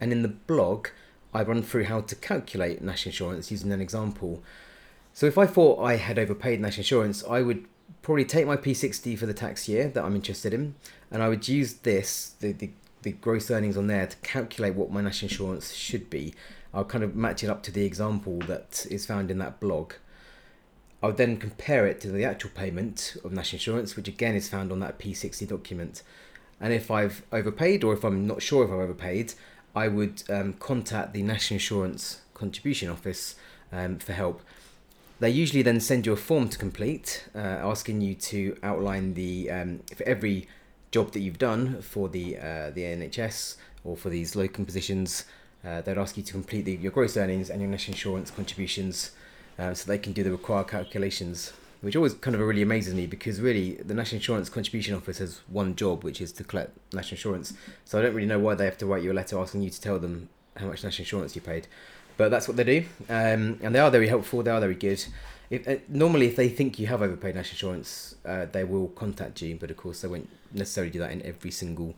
And 0.00 0.12
in 0.12 0.22
the 0.22 0.28
blog, 0.28 0.88
I 1.34 1.42
run 1.42 1.62
through 1.62 1.84
how 1.84 2.00
to 2.00 2.14
calculate 2.14 2.82
national 2.82 3.12
insurance 3.12 3.50
using 3.50 3.72
an 3.72 3.80
example. 3.80 4.42
So 5.12 5.26
if 5.26 5.36
I 5.36 5.46
thought 5.46 5.82
I 5.82 5.96
had 5.96 6.18
overpaid 6.18 6.60
national 6.60 6.82
insurance, 6.82 7.24
I 7.28 7.42
would 7.42 7.66
probably 8.02 8.24
take 8.24 8.46
my 8.46 8.56
P60 8.56 9.18
for 9.18 9.26
the 9.26 9.34
tax 9.34 9.68
year 9.68 9.88
that 9.88 10.04
I'm 10.04 10.14
interested 10.14 10.54
in, 10.54 10.74
and 11.10 11.22
I 11.22 11.28
would 11.28 11.48
use 11.48 11.74
this, 11.74 12.34
the, 12.40 12.52
the, 12.52 12.70
the 13.02 13.12
gross 13.12 13.50
earnings 13.50 13.76
on 13.76 13.86
there, 13.86 14.06
to 14.06 14.16
calculate 14.18 14.74
what 14.74 14.90
my 14.90 15.00
national 15.00 15.30
insurance 15.30 15.74
should 15.74 16.08
be. 16.08 16.34
I'll 16.72 16.84
kind 16.84 17.04
of 17.04 17.16
match 17.16 17.42
it 17.42 17.50
up 17.50 17.62
to 17.64 17.72
the 17.72 17.84
example 17.84 18.38
that 18.40 18.86
is 18.90 19.06
found 19.06 19.30
in 19.30 19.38
that 19.38 19.60
blog. 19.60 19.94
I 21.02 21.06
would 21.06 21.16
then 21.16 21.36
compare 21.36 21.86
it 21.86 22.00
to 22.02 22.10
the 22.10 22.24
actual 22.24 22.50
payment 22.54 23.16
of 23.24 23.32
national 23.32 23.58
insurance, 23.58 23.96
which 23.96 24.08
again 24.08 24.34
is 24.34 24.48
found 24.48 24.72
on 24.72 24.80
that 24.80 24.98
P60 24.98 25.46
document. 25.48 26.02
And 26.60 26.72
if 26.72 26.90
I've 26.90 27.22
overpaid 27.32 27.84
or 27.84 27.92
if 27.92 28.04
I'm 28.04 28.26
not 28.26 28.42
sure 28.42 28.64
if 28.64 28.70
I've 28.70 28.78
overpaid, 28.78 29.34
I 29.74 29.88
would 29.88 30.22
um, 30.28 30.54
contact 30.54 31.12
the 31.12 31.22
National 31.22 31.56
Insurance 31.56 32.20
Contribution 32.34 32.88
Office 32.88 33.36
um, 33.72 33.98
for 33.98 34.12
help. 34.12 34.42
They 35.20 35.30
usually 35.30 35.62
then 35.62 35.80
send 35.80 36.06
you 36.06 36.12
a 36.12 36.16
form 36.16 36.48
to 36.48 36.58
complete, 36.58 37.28
uh, 37.34 37.38
asking 37.38 38.00
you 38.00 38.14
to 38.14 38.56
outline 38.62 39.14
the 39.14 39.50
um, 39.50 39.80
for 39.96 40.04
every 40.04 40.48
job 40.90 41.12
that 41.12 41.20
you've 41.20 41.38
done 41.38 41.82
for 41.82 42.08
the 42.08 42.38
uh, 42.38 42.70
the 42.70 42.82
NHS 42.82 43.56
or 43.84 43.96
for 43.96 44.10
these 44.10 44.36
locum 44.36 44.64
positions. 44.64 45.24
Uh, 45.64 45.80
they'd 45.80 45.98
ask 45.98 46.16
you 46.16 46.22
to 46.22 46.32
complete 46.32 46.64
the, 46.64 46.72
your 46.72 46.92
gross 46.92 47.16
earnings 47.16 47.50
and 47.50 47.60
your 47.60 47.68
national 47.68 47.94
insurance 47.94 48.30
contributions, 48.30 49.10
uh, 49.58 49.74
so 49.74 49.90
they 49.90 49.98
can 49.98 50.12
do 50.12 50.22
the 50.22 50.30
required 50.30 50.68
calculations. 50.68 51.52
Which 51.80 51.94
always 51.94 52.14
kind 52.14 52.34
of 52.34 52.40
really 52.40 52.62
amazes 52.62 52.92
me 52.94 53.06
because 53.06 53.40
really 53.40 53.74
the 53.74 53.94
National 53.94 54.16
Insurance 54.16 54.48
Contribution 54.48 54.94
Office 54.96 55.18
has 55.18 55.42
one 55.48 55.76
job, 55.76 56.02
which 56.02 56.20
is 56.20 56.32
to 56.32 56.44
collect 56.44 56.76
national 56.92 57.16
insurance. 57.16 57.54
So 57.84 57.98
I 57.98 58.02
don't 58.02 58.14
really 58.14 58.26
know 58.26 58.40
why 58.40 58.54
they 58.54 58.64
have 58.64 58.78
to 58.78 58.86
write 58.86 59.04
you 59.04 59.12
a 59.12 59.14
letter 59.14 59.38
asking 59.38 59.62
you 59.62 59.70
to 59.70 59.80
tell 59.80 59.98
them 60.00 60.28
how 60.56 60.66
much 60.66 60.82
national 60.82 61.02
insurance 61.04 61.36
you 61.36 61.40
paid 61.40 61.68
but 62.18 62.30
that's 62.30 62.48
what 62.48 62.56
they 62.58 62.64
do, 62.64 62.84
um, 63.08 63.58
and 63.62 63.74
they 63.74 63.78
are 63.78 63.90
very 63.90 64.08
helpful. 64.08 64.42
They 64.42 64.50
are 64.50 64.60
very 64.60 64.74
good. 64.74 65.02
If, 65.48 65.66
uh, 65.66 65.76
normally, 65.88 66.26
if 66.26 66.36
they 66.36 66.48
think 66.48 66.78
you 66.78 66.88
have 66.88 67.00
overpaid 67.00 67.36
national 67.36 67.54
insurance, 67.54 68.16
uh, 68.26 68.46
they 68.50 68.64
will 68.64 68.88
contact 68.88 69.40
you, 69.40 69.56
but 69.56 69.70
of 69.70 69.76
course, 69.78 70.02
they 70.02 70.08
won't 70.08 70.28
necessarily 70.52 70.90
do 70.90 70.98
that 70.98 71.12
in 71.12 71.22
every 71.22 71.52
single 71.52 71.94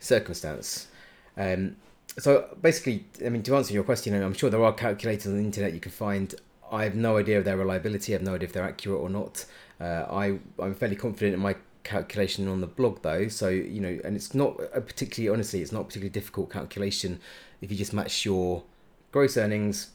circumstance. 0.00 0.88
Um, 1.36 1.76
so 2.18 2.56
basically, 2.60 3.04
I 3.24 3.28
mean, 3.28 3.42
to 3.44 3.54
answer 3.54 3.74
your 3.74 3.84
question, 3.84 4.14
I'm 4.20 4.34
sure 4.34 4.48
there 4.48 4.64
are 4.64 4.72
calculators 4.72 5.26
on 5.26 5.36
the 5.36 5.44
internet 5.44 5.74
you 5.74 5.80
can 5.80 5.92
find. 5.92 6.34
I 6.70 6.84
have 6.84 6.94
no 6.94 7.16
idea 7.16 7.38
of 7.38 7.44
their 7.44 7.56
reliability. 7.56 8.12
I 8.12 8.16
have 8.16 8.22
no 8.22 8.34
idea 8.34 8.46
if 8.48 8.52
they're 8.52 8.64
accurate 8.64 9.00
or 9.00 9.08
not. 9.10 9.44
Uh, 9.80 10.06
I 10.10 10.38
I'm 10.58 10.74
fairly 10.74 10.96
confident 10.96 11.34
in 11.34 11.40
my 11.40 11.56
calculation 11.82 12.46
on 12.48 12.60
the 12.60 12.66
blog 12.66 13.02
though. 13.02 13.28
So 13.28 13.48
you 13.48 13.80
know, 13.80 13.98
and 14.04 14.14
it's 14.16 14.34
not 14.34 14.58
a 14.74 14.80
particularly 14.80 15.32
honestly, 15.34 15.62
it's 15.62 15.72
not 15.72 15.80
a 15.80 15.84
particularly 15.84 16.10
difficult 16.10 16.50
calculation 16.50 17.20
if 17.60 17.70
you 17.70 17.76
just 17.76 17.92
match 17.92 18.24
your 18.24 18.62
gross 19.12 19.36
earnings. 19.36 19.90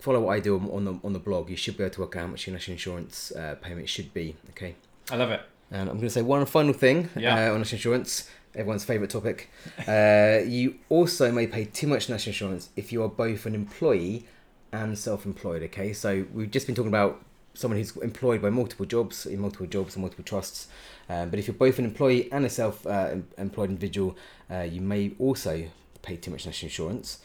Follow 0.00 0.20
what 0.20 0.32
I 0.32 0.40
do 0.40 0.58
on 0.58 0.84
the 0.84 0.98
on 1.04 1.12
the 1.12 1.20
blog. 1.20 1.48
You 1.48 1.56
should 1.56 1.76
be 1.76 1.84
able 1.84 1.94
to 1.94 2.00
work 2.00 2.16
out 2.16 2.22
how 2.22 2.26
much 2.28 2.46
your 2.46 2.54
national 2.54 2.72
insurance 2.74 3.30
uh, 3.32 3.54
payment 3.60 3.88
should 3.88 4.12
be. 4.12 4.34
Okay. 4.50 4.74
I 5.10 5.16
love 5.16 5.30
it. 5.30 5.40
And 5.70 5.82
I'm 5.88 5.96
going 5.96 6.08
to 6.08 6.10
say 6.10 6.22
one 6.22 6.44
final 6.44 6.74
thing 6.74 7.08
Yeah. 7.16 7.50
uh, 7.50 7.52
on 7.54 7.58
national 7.58 7.78
insurance. 7.78 8.28
Everyone's 8.54 8.84
favourite 8.84 9.08
topic. 9.10 9.48
Uh, 9.88 10.40
you 10.44 10.74
also 10.90 11.32
may 11.32 11.46
pay 11.46 11.64
too 11.64 11.86
much 11.86 12.10
national 12.10 12.30
insurance 12.30 12.68
if 12.76 12.92
you 12.92 13.02
are 13.02 13.08
both 13.08 13.46
an 13.46 13.54
employee 13.54 14.26
and 14.72 14.98
self-employed. 14.98 15.62
Okay, 15.64 15.92
so 15.92 16.26
we've 16.32 16.50
just 16.50 16.66
been 16.66 16.74
talking 16.74 16.88
about 16.88 17.22
someone 17.54 17.78
who's 17.78 17.94
employed 17.98 18.40
by 18.40 18.48
multiple 18.48 18.86
jobs 18.86 19.26
in 19.26 19.38
multiple 19.38 19.66
jobs 19.66 19.94
and 19.94 20.02
multiple 20.02 20.24
trusts. 20.24 20.68
Um, 21.08 21.28
but 21.28 21.38
if 21.38 21.46
you're 21.46 21.54
both 21.54 21.78
an 21.78 21.84
employee 21.84 22.32
and 22.32 22.46
a 22.46 22.48
self-employed 22.48 23.68
individual, 23.68 24.16
uh, 24.50 24.60
you 24.60 24.80
may 24.80 25.12
also 25.18 25.68
pay 26.00 26.16
too 26.16 26.30
much 26.30 26.46
national 26.46 26.68
insurance. 26.68 27.18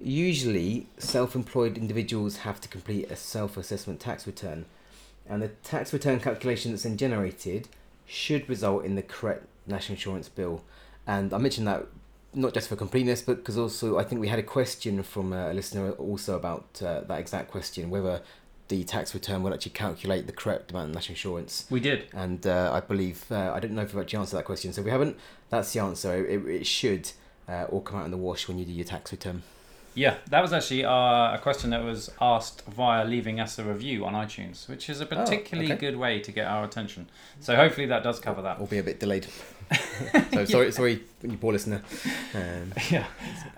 Usually, 0.00 0.86
self-employed 0.98 1.78
individuals 1.78 2.38
have 2.38 2.60
to 2.60 2.68
complete 2.68 3.10
a 3.10 3.16
self-assessment 3.16 4.00
tax 4.00 4.26
return, 4.26 4.66
and 5.26 5.40
the 5.40 5.48
tax 5.48 5.92
return 5.92 6.20
calculation 6.20 6.72
that's 6.72 6.82
then 6.82 6.98
generated 6.98 7.68
should 8.04 8.46
result 8.48 8.84
in 8.84 8.96
the 8.96 9.02
correct 9.02 9.46
national 9.66 9.94
insurance 9.94 10.28
bill. 10.28 10.62
And 11.06 11.32
I 11.32 11.38
mentioned 11.38 11.66
that 11.66 11.86
not 12.34 12.54
just 12.54 12.68
for 12.68 12.76
completeness, 12.76 13.22
but 13.22 13.36
because 13.36 13.58
also 13.58 13.98
I 13.98 14.04
think 14.04 14.20
we 14.20 14.28
had 14.28 14.38
a 14.38 14.42
question 14.42 15.02
from 15.02 15.32
a 15.32 15.52
listener 15.52 15.90
also 15.92 16.36
about 16.36 16.80
uh, 16.82 17.00
that 17.02 17.18
exact 17.18 17.50
question 17.50 17.90
whether 17.90 18.22
the 18.68 18.82
tax 18.84 19.14
return 19.14 19.42
will 19.42 19.52
actually 19.52 19.72
calculate 19.72 20.26
the 20.26 20.32
correct 20.32 20.70
amount 20.70 20.88
of 20.88 20.94
national 20.94 21.14
insurance. 21.14 21.66
We 21.70 21.80
did. 21.80 22.06
And 22.12 22.46
uh, 22.46 22.70
I 22.72 22.80
believe 22.80 23.30
uh, 23.30 23.52
I 23.54 23.60
don't 23.60 23.72
know 23.72 23.82
if 23.82 23.92
we've 23.92 24.02
actually 24.02 24.20
answered 24.20 24.38
that 24.38 24.44
question. 24.44 24.72
So 24.72 24.80
if 24.80 24.86
we 24.86 24.90
haven't, 24.90 25.18
that's 25.50 25.72
the 25.72 25.80
answer. 25.80 26.24
It, 26.26 26.46
it 26.46 26.66
should 26.66 27.10
uh, 27.48 27.64
all 27.64 27.80
come 27.80 27.98
out 27.98 28.04
in 28.06 28.10
the 28.10 28.16
wash 28.16 28.48
when 28.48 28.58
you 28.58 28.64
do 28.64 28.72
your 28.72 28.86
tax 28.86 29.12
return. 29.12 29.42
Yeah, 29.94 30.16
that 30.30 30.40
was 30.40 30.52
actually 30.52 30.84
uh, 30.84 31.34
a 31.34 31.38
question 31.40 31.70
that 31.70 31.84
was 31.84 32.10
asked 32.20 32.64
via 32.66 33.04
leaving 33.04 33.38
us 33.38 33.58
a 33.58 33.64
review 33.64 34.04
on 34.04 34.14
iTunes, 34.14 34.68
which 34.68 34.90
is 34.90 35.00
a 35.00 35.06
particularly 35.06 35.72
okay. 35.72 35.80
good 35.80 35.96
way 35.96 36.20
to 36.20 36.32
get 36.32 36.46
our 36.46 36.64
attention. 36.64 37.08
So 37.40 37.54
hopefully 37.54 37.86
that 37.86 38.02
does 38.02 38.18
cover 38.18 38.42
that. 38.42 38.60
Or 38.60 38.66
be 38.66 38.78
a 38.78 38.82
bit 38.82 38.98
delayed. 38.98 39.26
so 40.32 40.44
sorry, 40.44 40.72
sorry, 40.72 41.02
you 41.22 41.36
poor 41.36 41.52
listener. 41.52 41.82
Um, 42.34 42.72
yeah. 42.90 43.06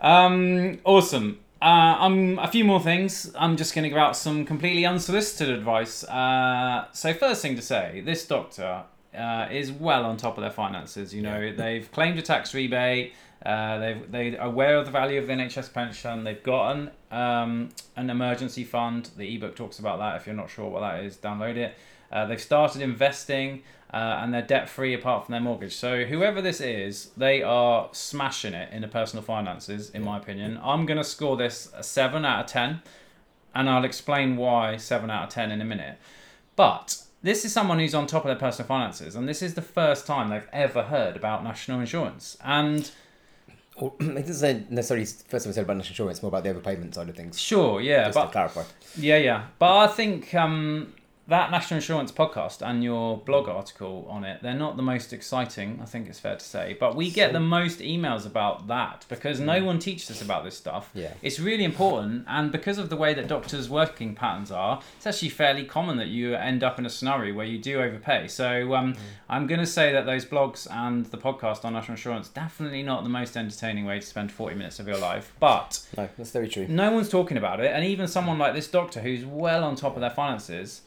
Um, 0.01 0.79
awesome. 0.85 1.41
Uh, 1.61 1.97
um, 1.99 2.39
a 2.39 2.49
few 2.49 2.65
more 2.65 2.81
things. 2.81 3.33
I'm 3.39 3.57
just 3.57 3.75
going 3.75 3.85
to 3.85 3.89
give 3.89 3.99
out 3.99 4.17
some 4.17 4.45
completely 4.45 4.85
unsolicited 4.85 5.49
advice. 5.49 6.05
Uh, 6.05 6.87
so 6.93 7.15
first 7.15 7.41
thing 7.41 7.57
to 7.57 7.63
say, 7.63 8.03
this 8.05 8.27
doctor 8.27 8.85
uh, 9.17 9.49
is 9.51 9.73
well 9.73 10.05
on 10.05 10.17
top 10.17 10.37
of 10.37 10.43
their 10.43 10.51
finances. 10.51 11.15
You 11.15 11.23
know, 11.23 11.53
they've 11.53 11.91
claimed 11.93 12.19
a 12.19 12.23
tax 12.23 12.53
rebate. 12.53 13.15
Uh, 13.45 13.79
they've 13.79 14.11
they 14.11 14.37
are 14.37 14.47
aware 14.47 14.77
of 14.77 14.87
the 14.87 14.91
value 14.91 15.21
of 15.21 15.27
the 15.27 15.33
NHS 15.33 15.73
pension. 15.73 16.25
They've 16.25 16.43
got 16.43 16.77
an 16.77 16.91
um, 17.11 17.69
an 17.97 18.11
emergency 18.11 18.65
fund. 18.65 19.11
The 19.17 19.37
ebook 19.37 19.57
talks 19.57 19.79
about 19.79 19.99
that. 19.99 20.17
If 20.17 20.27
you're 20.27 20.37
not 20.37 20.51
sure 20.51 20.69
what 20.69 20.81
that 20.81 21.05
is, 21.05 21.17
download 21.17 21.57
it. 21.57 21.75
Uh, 22.11 22.25
they've 22.27 22.41
started 22.41 22.83
investing 22.83 23.63
uh, 23.93 24.19
and 24.21 24.33
they're 24.33 24.43
debt 24.43 24.69
free 24.69 24.95
apart 24.95 25.27
from 25.27 25.33
their 25.33 25.41
mortgage. 25.41 25.75
So 25.75 26.05
whoever 26.05 26.43
this 26.43 26.61
is, 26.61 27.11
they 27.17 27.43
are 27.43 27.89
smashing 27.93 28.55
it 28.55 28.73
in 28.73 28.83
the 28.83 28.89
personal 28.89 29.23
finances, 29.23 29.91
in 29.91 30.03
my 30.03 30.17
opinion. 30.19 30.59
I'm 30.63 30.87
gonna 30.87 31.05
score 31.05 31.37
this 31.37 31.71
a 31.75 31.83
seven 31.83 32.25
out 32.25 32.45
of 32.45 32.47
ten, 32.51 32.83
and 33.55 33.69
I'll 33.69 33.85
explain 33.85 34.37
why 34.37 34.77
seven 34.77 35.11
out 35.11 35.25
of 35.25 35.29
ten 35.31 35.51
in 35.51 35.61
a 35.61 35.65
minute. 35.65 35.99
But 36.57 37.03
this 37.23 37.45
is 37.45 37.53
someone 37.53 37.79
who's 37.79 37.95
on 37.95 38.07
top 38.07 38.25
of 38.25 38.29
their 38.29 38.37
personal 38.37 38.67
finances, 38.67 39.15
and 39.15 39.29
this 39.29 39.43
is 39.43 39.55
the 39.55 39.63
first 39.63 40.07
time 40.07 40.31
they've 40.31 40.49
ever 40.53 40.85
heard 40.85 41.17
about 41.17 41.45
national 41.45 41.81
insurance. 41.81 42.37
And 42.45 42.91
or, 43.77 43.93
it 44.01 44.27
doesn't 44.27 44.35
say 44.35 44.65
necessarily 44.71 45.05
first 45.07 45.47
of 45.47 45.51
all 45.51 45.53
said 45.55 45.65
about 45.65 45.77
national 45.77 45.93
insurance, 45.93 46.19
It's 46.19 46.23
more 46.23 46.29
about 46.31 46.45
the 46.45 46.53
overpayment 46.55 46.95
side 46.95 47.09
of 47.09 47.17
things. 47.17 47.39
sure, 47.41 47.81
yeah, 47.81 48.05
Just 48.07 48.15
but 48.17 48.27
to 48.27 48.33
clarify. 48.33 48.63
Yeah, 48.99 49.19
yeah. 49.19 49.47
But 49.59 49.77
I 49.79 49.87
think 49.89 50.35
um, 50.35 50.93
that 51.29 51.51
national 51.51 51.79
insurance 51.79 52.13
podcast 52.13 52.63
and 52.65 52.85
your 52.85 53.19
blog 53.19 53.49
article 53.49 54.07
on 54.09 54.25
it, 54.25 54.41
they're 54.43 54.55
not 54.55 54.77
the 54.77 54.83
most 54.83 55.13
exciting, 55.13 55.81
I 55.83 55.85
think 55.85 56.09
it's 56.09 56.21
fair 56.21 56.37
to 56.37 56.45
say. 56.45 56.77
But 56.79 56.95
we 56.95 57.11
get 57.11 57.33
the 57.33 57.41
most 57.41 57.81
emails 57.81 58.27
about 58.27 58.69
that 58.69 59.05
because 59.09 59.41
no 59.41 59.65
one 59.65 59.81
teaches 59.81 60.09
us 60.11 60.23
about 60.23 60.45
this 60.45 60.57
stuff. 60.57 60.91
Yeah. 60.95 61.13
It's 61.23 61.41
really 61.41 61.65
important. 61.65 62.25
And 62.29 62.53
because 62.53 62.79
of 62.79 62.91
the 62.91 62.97
way 62.97 63.13
that 63.15 63.27
doctors' 63.27 63.69
working 63.69 64.15
patterns 64.15 64.53
are, 64.53 64.81
it's 64.97 65.07
actually 65.07 65.31
fairly 65.31 65.65
common 65.65 65.97
that 65.97 66.07
you 66.09 66.35
end 66.37 66.63
up 66.63 66.79
in 66.79 66.87
a 66.87 66.91
scenario 66.91 67.35
where 67.35 67.47
you 67.47 67.59
do 67.59 67.81
overpay. 67.81 68.29
So 68.29 68.75
um, 68.75 68.95
I'm 69.29 69.49
going 69.49 69.61
to 69.61 69.67
say 69.67 69.93
that 69.93 70.07
those 70.07 70.25
blogs 70.25 70.69
and 70.71 71.07
the 71.07 71.19
podcast 71.19 71.65
on 71.65 71.73
national 71.73 71.95
insurance, 71.95 72.29
definitely 72.29 72.85
not 72.85 73.03
the 73.03 73.09
most 73.11 73.37
entertaining 73.37 73.85
way 73.85 73.99
to 73.99 74.07
spend 74.07 74.31
40 74.31 74.55
minutes 74.55 74.79
of 74.79 74.87
your 74.87 74.99
life. 74.99 75.33
But 75.41 75.85
No, 75.97 76.09
that's 76.17 76.31
very 76.31 76.49
true. 76.49 76.67
no 76.69 76.93
one's 76.93 77.09
talking 77.09 77.37
about 77.37 77.59
it 77.61 77.73
and 77.73 77.85
even 77.85 78.07
someone 78.07 78.39
like 78.39 78.55
this 78.55 78.69
doctor 78.69 79.01
who's 79.01 79.25
well 79.25 79.65
on 79.65 79.75
top 79.75 79.95
of 79.97 80.01
their 80.01 80.11
finances 80.11 80.83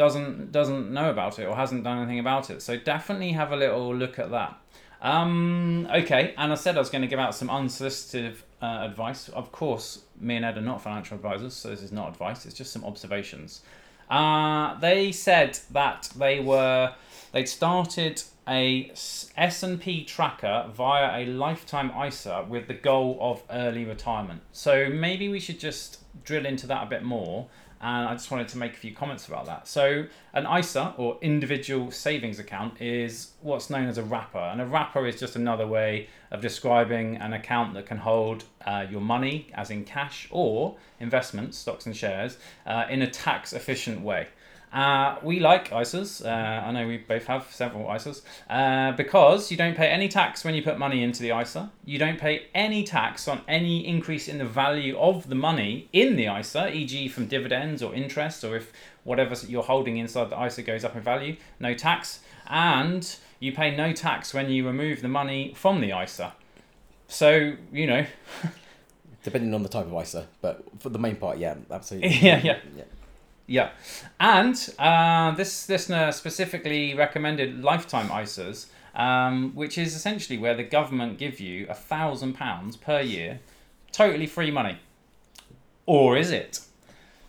doesn't 0.00 0.50
doesn't 0.50 0.90
know 0.90 1.10
about 1.10 1.38
it 1.38 1.44
or 1.44 1.54
hasn't 1.54 1.84
done 1.84 1.98
anything 1.98 2.18
about 2.18 2.48
it 2.48 2.62
so 2.62 2.74
definitely 2.74 3.32
have 3.32 3.52
a 3.52 3.56
little 3.56 3.94
look 3.94 4.18
at 4.18 4.30
that 4.30 4.58
um, 5.02 5.86
okay 5.94 6.32
and 6.38 6.50
i 6.50 6.54
said 6.54 6.74
i 6.74 6.78
was 6.78 6.88
going 6.88 7.02
to 7.02 7.08
give 7.08 7.18
out 7.18 7.34
some 7.34 7.50
unsolicited 7.50 8.34
uh, 8.62 8.78
advice 8.80 9.28
of 9.28 9.52
course 9.52 10.04
me 10.18 10.36
and 10.36 10.44
ed 10.46 10.56
are 10.56 10.62
not 10.62 10.80
financial 10.80 11.16
advisors 11.16 11.52
so 11.52 11.68
this 11.68 11.82
is 11.82 11.92
not 11.92 12.08
advice 12.08 12.46
it's 12.46 12.54
just 12.54 12.72
some 12.72 12.82
observations 12.82 13.60
uh, 14.08 14.80
they 14.80 15.12
said 15.12 15.58
that 15.70 16.08
they 16.16 16.40
were 16.40 16.94
they'd 17.32 17.46
started 17.46 18.22
a 18.48 18.90
S&P 19.36 20.04
tracker 20.04 20.66
via 20.74 21.22
a 21.22 21.26
lifetime 21.26 21.92
ISA 22.04 22.46
with 22.48 22.66
the 22.66 22.74
goal 22.74 23.16
of 23.20 23.44
early 23.48 23.84
retirement. 23.84 24.40
So 24.50 24.88
maybe 24.88 25.28
we 25.28 25.38
should 25.38 25.60
just 25.60 25.98
drill 26.24 26.44
into 26.44 26.66
that 26.66 26.82
a 26.82 26.86
bit 26.86 27.04
more. 27.04 27.46
And 27.82 28.08
I 28.08 28.12
just 28.12 28.30
wanted 28.30 28.48
to 28.48 28.58
make 28.58 28.74
a 28.74 28.76
few 28.76 28.94
comments 28.94 29.26
about 29.26 29.46
that. 29.46 29.66
So, 29.66 30.04
an 30.34 30.46
ISA 30.46 30.94
or 30.98 31.16
individual 31.22 31.90
savings 31.90 32.38
account 32.38 32.80
is 32.80 33.32
what's 33.40 33.70
known 33.70 33.88
as 33.88 33.96
a 33.96 34.02
wrapper. 34.02 34.38
And 34.38 34.60
a 34.60 34.66
wrapper 34.66 35.06
is 35.06 35.18
just 35.18 35.34
another 35.34 35.66
way 35.66 36.08
of 36.30 36.42
describing 36.42 37.16
an 37.16 37.32
account 37.32 37.72
that 37.74 37.86
can 37.86 37.96
hold 37.96 38.44
uh, 38.66 38.86
your 38.90 39.00
money, 39.00 39.48
as 39.54 39.70
in 39.70 39.84
cash, 39.84 40.28
or 40.30 40.76
investments, 41.00 41.56
stocks 41.56 41.86
and 41.86 41.96
shares, 41.96 42.36
uh, 42.66 42.84
in 42.90 43.00
a 43.00 43.10
tax 43.10 43.54
efficient 43.54 44.02
way. 44.02 44.28
Uh, 44.72 45.16
we 45.22 45.40
like 45.40 45.70
ISAs. 45.70 46.24
Uh, 46.24 46.28
I 46.28 46.70
know 46.70 46.86
we 46.86 46.98
both 46.98 47.26
have 47.26 47.50
several 47.50 47.86
ISAs 47.86 48.22
uh, 48.48 48.92
because 48.92 49.50
you 49.50 49.56
don't 49.56 49.76
pay 49.76 49.88
any 49.88 50.08
tax 50.08 50.44
when 50.44 50.54
you 50.54 50.62
put 50.62 50.78
money 50.78 51.02
into 51.02 51.22
the 51.22 51.36
ISA. 51.36 51.70
You 51.84 51.98
don't 51.98 52.18
pay 52.18 52.46
any 52.54 52.84
tax 52.84 53.26
on 53.26 53.40
any 53.48 53.86
increase 53.86 54.28
in 54.28 54.38
the 54.38 54.44
value 54.44 54.96
of 54.98 55.28
the 55.28 55.34
money 55.34 55.88
in 55.92 56.16
the 56.16 56.26
ISA, 56.26 56.72
e.g., 56.72 57.08
from 57.08 57.26
dividends 57.26 57.82
or 57.82 57.94
interest, 57.94 58.44
or 58.44 58.56
if 58.56 58.72
whatever 59.02 59.34
you're 59.46 59.62
holding 59.62 59.96
inside 59.96 60.30
the 60.30 60.40
ISA 60.40 60.62
goes 60.62 60.84
up 60.84 60.94
in 60.94 61.02
value, 61.02 61.36
no 61.58 61.74
tax. 61.74 62.20
And 62.46 63.16
you 63.40 63.52
pay 63.52 63.74
no 63.76 63.92
tax 63.92 64.32
when 64.32 64.50
you 64.50 64.66
remove 64.66 65.02
the 65.02 65.08
money 65.08 65.52
from 65.56 65.80
the 65.80 65.98
ISA. 65.98 66.32
So, 67.08 67.54
you 67.72 67.86
know, 67.86 68.06
Depending 69.22 69.52
on 69.52 69.62
the 69.62 69.68
type 69.68 69.86
of 69.86 70.02
ISA, 70.02 70.26
but 70.40 70.64
for 70.78 70.88
the 70.88 70.98
main 70.98 71.16
part, 71.16 71.36
yeah, 71.38 71.56
absolutely. 71.70 72.08
Yeah, 72.22 72.40
yeah. 72.42 72.58
Yeah, 72.74 72.84
and 74.20 74.74
uh, 74.78 75.32
this 75.32 75.68
listener 75.68 76.12
specifically 76.12 76.94
recommended 76.94 77.64
lifetime 77.64 78.08
ISAs, 78.08 78.66
um, 78.94 79.50
which 79.56 79.76
is 79.76 79.96
essentially 79.96 80.38
where 80.38 80.54
the 80.54 80.62
government 80.62 81.18
give 81.18 81.40
you 81.40 81.66
a 81.68 81.74
thousand 81.74 82.34
pounds 82.34 82.76
per 82.76 83.00
year, 83.00 83.40
totally 83.90 84.28
free 84.28 84.52
money, 84.52 84.78
or 85.84 86.16
is 86.16 86.30
it? 86.30 86.60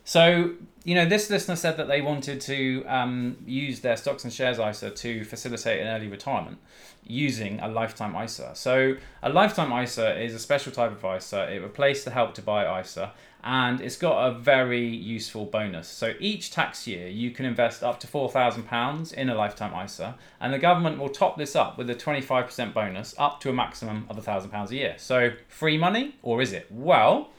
So, 0.04 0.52
you 0.84 0.94
know, 0.94 1.06
this 1.06 1.28
listener 1.28 1.56
said 1.56 1.76
that 1.76 1.88
they 1.88 2.00
wanted 2.00 2.40
to 2.42 2.84
um, 2.86 3.38
use 3.44 3.80
their 3.80 3.96
stocks 3.96 4.22
and 4.22 4.32
shares 4.32 4.60
ISA 4.60 4.90
to 4.90 5.24
facilitate 5.24 5.80
an 5.80 5.88
early 5.88 6.06
retirement 6.06 6.58
using 7.04 7.58
a 7.58 7.66
lifetime 7.66 8.14
ISA. 8.14 8.52
So, 8.54 8.96
a 9.24 9.28
lifetime 9.28 9.72
ISA 9.72 10.20
is 10.22 10.34
a 10.34 10.38
special 10.38 10.70
type 10.70 10.92
of 10.92 11.16
ISA. 11.16 11.52
It 11.52 11.62
replaced 11.62 12.04
the 12.04 12.12
help 12.12 12.34
to 12.34 12.42
buy 12.42 12.80
ISA 12.80 13.12
and 13.44 13.80
it's 13.80 13.96
got 13.96 14.28
a 14.28 14.32
very 14.32 14.86
useful 14.86 15.44
bonus. 15.46 15.88
So, 15.88 16.14
each 16.20 16.50
tax 16.50 16.86
year 16.86 17.08
you 17.08 17.30
can 17.30 17.44
invest 17.44 17.82
up 17.82 17.98
to 18.00 18.06
£4,000 18.06 19.14
in 19.14 19.28
a 19.28 19.34
lifetime 19.34 19.72
ISA, 19.84 20.16
and 20.40 20.52
the 20.52 20.58
government 20.58 20.98
will 20.98 21.08
top 21.08 21.36
this 21.36 21.56
up 21.56 21.76
with 21.76 21.90
a 21.90 21.94
25% 21.94 22.72
bonus 22.72 23.14
up 23.18 23.40
to 23.40 23.50
a 23.50 23.52
maximum 23.52 24.06
of 24.08 24.16
£1,000 24.16 24.70
a 24.70 24.74
year. 24.74 24.94
So, 24.98 25.32
free 25.48 25.78
money, 25.78 26.16
or 26.22 26.40
is 26.40 26.52
it? 26.52 26.66
Well, 26.70 27.30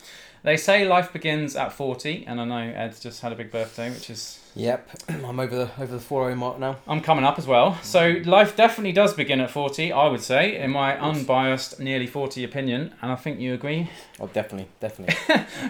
they 0.44 0.58
say 0.58 0.86
life 0.86 1.12
begins 1.14 1.56
at 1.56 1.72
40, 1.74 2.26
and 2.28 2.40
I 2.40 2.46
know 2.46 2.74
Ed's 2.76 3.00
just 3.00 3.22
had 3.22 3.32
a 3.32 3.36
big 3.36 3.52
birthday, 3.52 3.90
which 3.90 4.10
is. 4.10 4.40
Yep, 4.56 4.92
I'm 5.10 5.40
over 5.40 5.56
the 5.56 5.70
over 5.82 5.94
the 5.94 6.00
40 6.00 6.36
mark 6.36 6.60
now. 6.60 6.78
I'm 6.88 7.02
coming 7.02 7.24
up 7.26 7.40
as 7.40 7.48
well. 7.48 7.78
So 7.82 8.22
life 8.26 8.56
definitely 8.56 8.92
does 8.92 9.14
begin 9.14 9.40
at 9.40 9.50
40, 9.50 9.92
I 9.92 10.08
would 10.08 10.22
say, 10.22 10.58
in 10.62 10.72
my 10.72 11.00
unbiased 11.00 11.80
nearly 11.80 12.06
40 12.06 12.44
opinion, 12.44 12.94
and 13.02 13.12
I 13.12 13.16
think 13.16 13.40
you 13.40 13.54
agree. 13.54 13.90
Oh, 14.20 14.28
definitely, 14.28 14.70
definitely. 14.80 15.16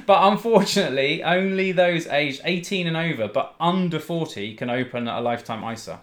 But 0.05 0.31
unfortunately, 0.31 1.23
only 1.23 1.71
those 1.71 2.05
aged 2.07 2.41
18 2.43 2.87
and 2.87 2.97
over, 2.97 3.27
but 3.29 3.55
under 3.59 3.99
40, 3.99 4.53
can 4.55 4.69
open 4.69 5.07
a 5.07 5.21
lifetime 5.21 5.63
ISA. 5.63 6.01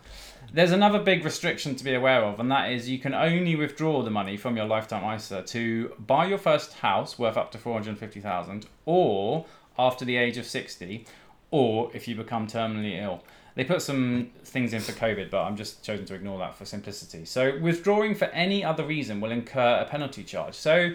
There's 0.52 0.72
another 0.72 0.98
big 0.98 1.24
restriction 1.24 1.76
to 1.76 1.84
be 1.84 1.94
aware 1.94 2.24
of, 2.24 2.40
and 2.40 2.50
that 2.50 2.72
is 2.72 2.88
you 2.88 2.98
can 2.98 3.14
only 3.14 3.54
withdraw 3.54 4.02
the 4.02 4.10
money 4.10 4.36
from 4.36 4.56
your 4.56 4.66
lifetime 4.66 5.04
ISA 5.14 5.42
to 5.42 5.94
buy 5.98 6.26
your 6.26 6.38
first 6.38 6.74
house 6.74 7.18
worth 7.18 7.36
up 7.36 7.52
to 7.52 7.58
450,000 7.58 8.66
or 8.84 9.46
after 9.78 10.04
the 10.04 10.16
age 10.16 10.38
of 10.38 10.46
60 10.46 11.06
or 11.52 11.90
if 11.94 12.08
you 12.08 12.16
become 12.16 12.48
terminally 12.48 13.00
ill. 13.00 13.22
They 13.54 13.64
put 13.64 13.80
some 13.80 14.30
things 14.44 14.72
in 14.72 14.80
for 14.80 14.92
COVID, 14.92 15.30
but 15.30 15.42
I'm 15.42 15.56
just 15.56 15.84
chosen 15.84 16.04
to 16.06 16.14
ignore 16.14 16.38
that 16.38 16.56
for 16.56 16.64
simplicity. 16.64 17.24
So 17.24 17.58
withdrawing 17.60 18.16
for 18.16 18.26
any 18.26 18.64
other 18.64 18.84
reason 18.84 19.20
will 19.20 19.32
incur 19.32 19.78
a 19.80 19.84
penalty 19.84 20.24
charge. 20.24 20.54
So 20.54 20.94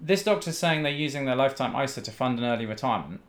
this 0.00 0.22
doctor's 0.22 0.58
saying 0.58 0.84
they're 0.84 0.92
using 0.92 1.24
their 1.24 1.36
lifetime 1.36 1.74
ISA 1.80 2.02
to 2.02 2.10
fund 2.12 2.38
an 2.38 2.44
early 2.44 2.66
retirement. 2.66 3.20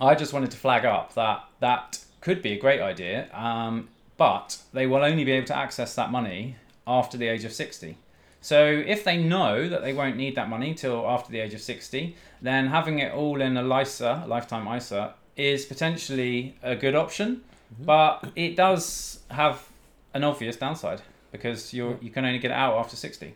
I 0.00 0.16
just 0.16 0.32
wanted 0.32 0.50
to 0.52 0.56
flag 0.56 0.84
up 0.84 1.14
that 1.14 1.44
that 1.60 2.00
could 2.20 2.42
be 2.42 2.52
a 2.52 2.58
great 2.58 2.80
idea, 2.80 3.28
um, 3.32 3.88
but 4.18 4.58
they 4.74 4.86
will 4.86 5.02
only 5.02 5.24
be 5.24 5.32
able 5.32 5.46
to 5.46 5.56
access 5.56 5.94
that 5.94 6.10
money 6.10 6.56
after 6.86 7.16
the 7.16 7.28
age 7.28 7.44
of 7.46 7.52
60. 7.52 7.96
So 8.42 8.64
if 8.64 9.04
they 9.04 9.16
know 9.16 9.68
that 9.68 9.82
they 9.82 9.94
won't 9.94 10.16
need 10.16 10.34
that 10.36 10.48
money 10.48 10.74
till 10.74 11.08
after 11.08 11.32
the 11.32 11.40
age 11.40 11.54
of 11.54 11.60
60, 11.60 12.14
then 12.42 12.66
having 12.66 12.98
it 12.98 13.12
all 13.12 13.40
in 13.40 13.56
a 13.56 13.62
LISA, 13.62 14.24
lifetime 14.26 14.68
ISA, 14.76 15.14
is 15.36 15.64
potentially 15.64 16.56
a 16.62 16.76
good 16.76 16.94
option, 16.94 17.42
mm-hmm. 17.72 17.84
but 17.84 18.30
it 18.36 18.56
does 18.56 19.20
have 19.30 19.68
an 20.14 20.24
obvious 20.24 20.56
downside 20.56 21.00
because 21.30 21.72
you 21.72 21.98
you 22.00 22.10
can 22.10 22.24
only 22.24 22.38
get 22.38 22.50
it 22.50 22.54
out 22.54 22.76
after 22.76 22.96
60. 22.96 23.34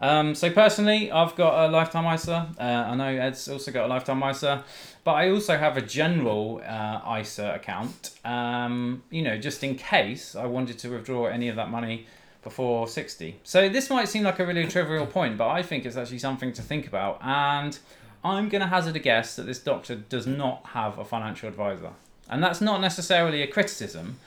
Um, 0.00 0.34
so 0.34 0.50
personally, 0.50 1.10
I've 1.10 1.36
got 1.36 1.68
a 1.68 1.70
lifetime 1.70 2.12
ISA. 2.12 2.48
Uh, 2.58 2.62
I 2.62 2.94
know 2.94 3.06
Ed's 3.06 3.48
also 3.48 3.70
got 3.70 3.86
a 3.86 3.88
lifetime 3.88 4.22
ISA, 4.22 4.64
but 5.04 5.12
I 5.12 5.30
also 5.30 5.56
have 5.56 5.76
a 5.76 5.82
general 5.82 6.62
uh, 6.66 7.18
ISA 7.20 7.54
account. 7.54 8.10
Um, 8.24 9.02
you 9.10 9.22
know, 9.22 9.38
just 9.38 9.62
in 9.62 9.76
case 9.76 10.34
I 10.34 10.46
wanted 10.46 10.78
to 10.80 10.88
withdraw 10.90 11.26
any 11.26 11.48
of 11.48 11.56
that 11.56 11.70
money 11.70 12.06
before 12.42 12.86
60. 12.86 13.40
So 13.42 13.68
this 13.68 13.90
might 13.90 14.08
seem 14.08 14.22
like 14.22 14.38
a 14.38 14.46
really 14.46 14.66
trivial 14.66 15.06
point, 15.06 15.38
but 15.38 15.48
I 15.48 15.62
think 15.62 15.86
it's 15.86 15.96
actually 15.96 16.18
something 16.18 16.52
to 16.52 16.62
think 16.62 16.86
about. 16.86 17.18
And 17.22 17.78
I'm 18.22 18.48
going 18.48 18.60
to 18.60 18.68
hazard 18.68 18.94
a 18.96 19.00
guess 19.00 19.36
that 19.36 19.46
this 19.46 19.58
doctor 19.58 19.96
does 19.96 20.26
not 20.26 20.64
have 20.66 20.98
a 20.98 21.04
financial 21.04 21.48
advisor. 21.48 21.90
And 22.28 22.42
that's 22.42 22.60
not 22.60 22.80
necessarily 22.80 23.42
a 23.42 23.46
criticism, 23.46 24.18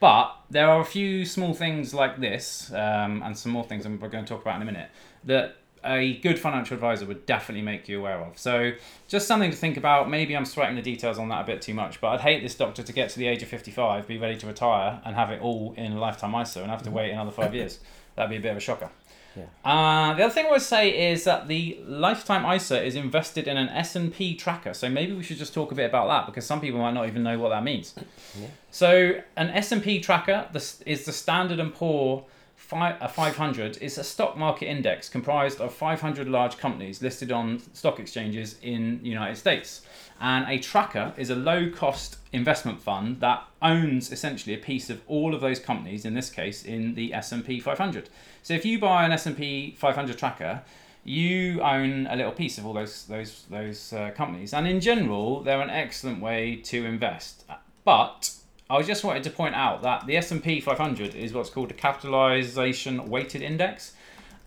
but 0.00 0.36
there 0.50 0.68
are 0.68 0.80
a 0.80 0.84
few 0.84 1.24
small 1.24 1.54
things 1.54 1.94
like 1.94 2.20
this, 2.20 2.70
um, 2.72 3.22
and 3.22 3.36
some 3.36 3.52
more 3.52 3.64
things 3.64 3.86
I'm 3.86 3.98
going 3.98 4.10
to 4.10 4.24
talk 4.24 4.42
about 4.42 4.56
in 4.56 4.62
a 4.62 4.64
minute, 4.64 4.90
that 5.24 5.56
a 5.84 6.16
good 6.18 6.38
financial 6.38 6.74
advisor 6.74 7.06
would 7.06 7.26
definitely 7.26 7.62
make 7.62 7.88
you 7.88 8.00
aware 8.00 8.18
of. 8.18 8.38
So, 8.38 8.72
just 9.08 9.26
something 9.26 9.50
to 9.50 9.56
think 9.56 9.76
about. 9.76 10.10
Maybe 10.10 10.36
I'm 10.36 10.44
sweating 10.44 10.76
the 10.76 10.82
details 10.82 11.18
on 11.18 11.28
that 11.28 11.42
a 11.42 11.44
bit 11.44 11.62
too 11.62 11.74
much, 11.74 12.00
but 12.00 12.08
I'd 12.08 12.20
hate 12.20 12.42
this 12.42 12.54
doctor 12.54 12.82
to 12.82 12.92
get 12.92 13.10
to 13.10 13.18
the 13.18 13.26
age 13.26 13.42
of 13.42 13.48
55, 13.48 14.06
be 14.06 14.18
ready 14.18 14.36
to 14.38 14.46
retire, 14.46 15.00
and 15.04 15.14
have 15.14 15.30
it 15.30 15.40
all 15.40 15.74
in 15.76 15.92
a 15.92 16.00
lifetime 16.00 16.34
ISA 16.34 16.62
and 16.62 16.70
have 16.70 16.82
to 16.82 16.90
wait 16.90 17.10
another 17.10 17.30
five 17.30 17.54
years. 17.54 17.78
That'd 18.16 18.30
be 18.30 18.36
a 18.36 18.40
bit 18.40 18.50
of 18.50 18.56
a 18.56 18.60
shocker. 18.60 18.90
Yeah. 19.36 19.44
Uh, 19.64 20.14
the 20.14 20.24
other 20.24 20.32
thing 20.32 20.46
I 20.46 20.50
would 20.50 20.62
say 20.62 21.12
is 21.12 21.24
that 21.24 21.46
the 21.48 21.78
lifetime 21.86 22.50
ISA 22.50 22.82
is 22.82 22.94
invested 22.94 23.46
in 23.46 23.56
an 23.56 23.68
S&P 23.68 24.34
tracker. 24.34 24.72
So 24.74 24.88
maybe 24.88 25.12
we 25.12 25.22
should 25.22 25.36
just 25.38 25.52
talk 25.52 25.72
a 25.72 25.74
bit 25.74 25.86
about 25.86 26.08
that 26.08 26.26
because 26.26 26.46
some 26.46 26.60
people 26.60 26.80
might 26.80 26.94
not 26.94 27.06
even 27.06 27.22
know 27.22 27.38
what 27.38 27.50
that 27.50 27.62
means. 27.62 27.94
Yeah. 28.40 28.48
So 28.70 29.20
an 29.36 29.50
S&P 29.50 30.00
tracker 30.00 30.48
is 30.86 31.04
the 31.04 31.12
Standard 31.12 31.60
and 31.60 31.74
Poor 31.74 32.24
fi- 32.56 32.92
uh, 32.92 33.08
500 33.08 33.78
is 33.78 33.98
a 33.98 34.04
stock 34.04 34.36
market 34.36 34.68
index 34.68 35.08
comprised 35.08 35.60
of 35.60 35.72
500 35.72 36.28
large 36.28 36.58
companies 36.58 37.02
listed 37.02 37.30
on 37.30 37.62
stock 37.72 38.00
exchanges 38.00 38.56
in 38.62 39.00
the 39.02 39.08
United 39.08 39.36
States. 39.36 39.82
And 40.20 40.48
a 40.48 40.58
tracker 40.58 41.12
is 41.16 41.28
a 41.28 41.34
low 41.34 41.70
cost 41.70 42.16
investment 42.32 42.80
fund 42.80 43.20
that 43.20 43.44
owns 43.60 44.10
essentially 44.10 44.54
a 44.54 44.58
piece 44.58 44.88
of 44.88 45.02
all 45.06 45.34
of 45.34 45.40
those 45.40 45.58
companies 45.58 46.04
in 46.04 46.14
this 46.14 46.30
case 46.30 46.64
in 46.64 46.94
the 46.94 47.12
S&P 47.12 47.60
500. 47.60 48.08
So 48.42 48.54
if 48.54 48.64
you 48.64 48.78
buy 48.78 49.04
an 49.04 49.12
S&P 49.12 49.74
500 49.76 50.16
tracker, 50.16 50.62
you 51.06 51.60
own 51.62 52.06
a 52.08 52.16
little 52.16 52.32
piece 52.32 52.58
of 52.58 52.66
all 52.66 52.72
those 52.72 53.04
those 53.04 53.44
those 53.48 53.92
uh, 53.92 54.10
companies, 54.16 54.52
and 54.52 54.66
in 54.66 54.80
general, 54.80 55.40
they're 55.40 55.60
an 55.60 55.70
excellent 55.70 56.20
way 56.20 56.56
to 56.56 56.84
invest. 56.84 57.44
But 57.84 58.30
I 58.68 58.82
just 58.82 59.04
wanted 59.04 59.22
to 59.22 59.30
point 59.30 59.54
out 59.54 59.82
that 59.82 60.06
the 60.06 60.16
S 60.16 60.32
and 60.32 60.42
P 60.42 60.60
500 60.60 61.14
is 61.14 61.32
what's 61.32 61.48
called 61.48 61.70
a 61.70 61.74
capitalization 61.74 63.08
weighted 63.08 63.40
index, 63.40 63.94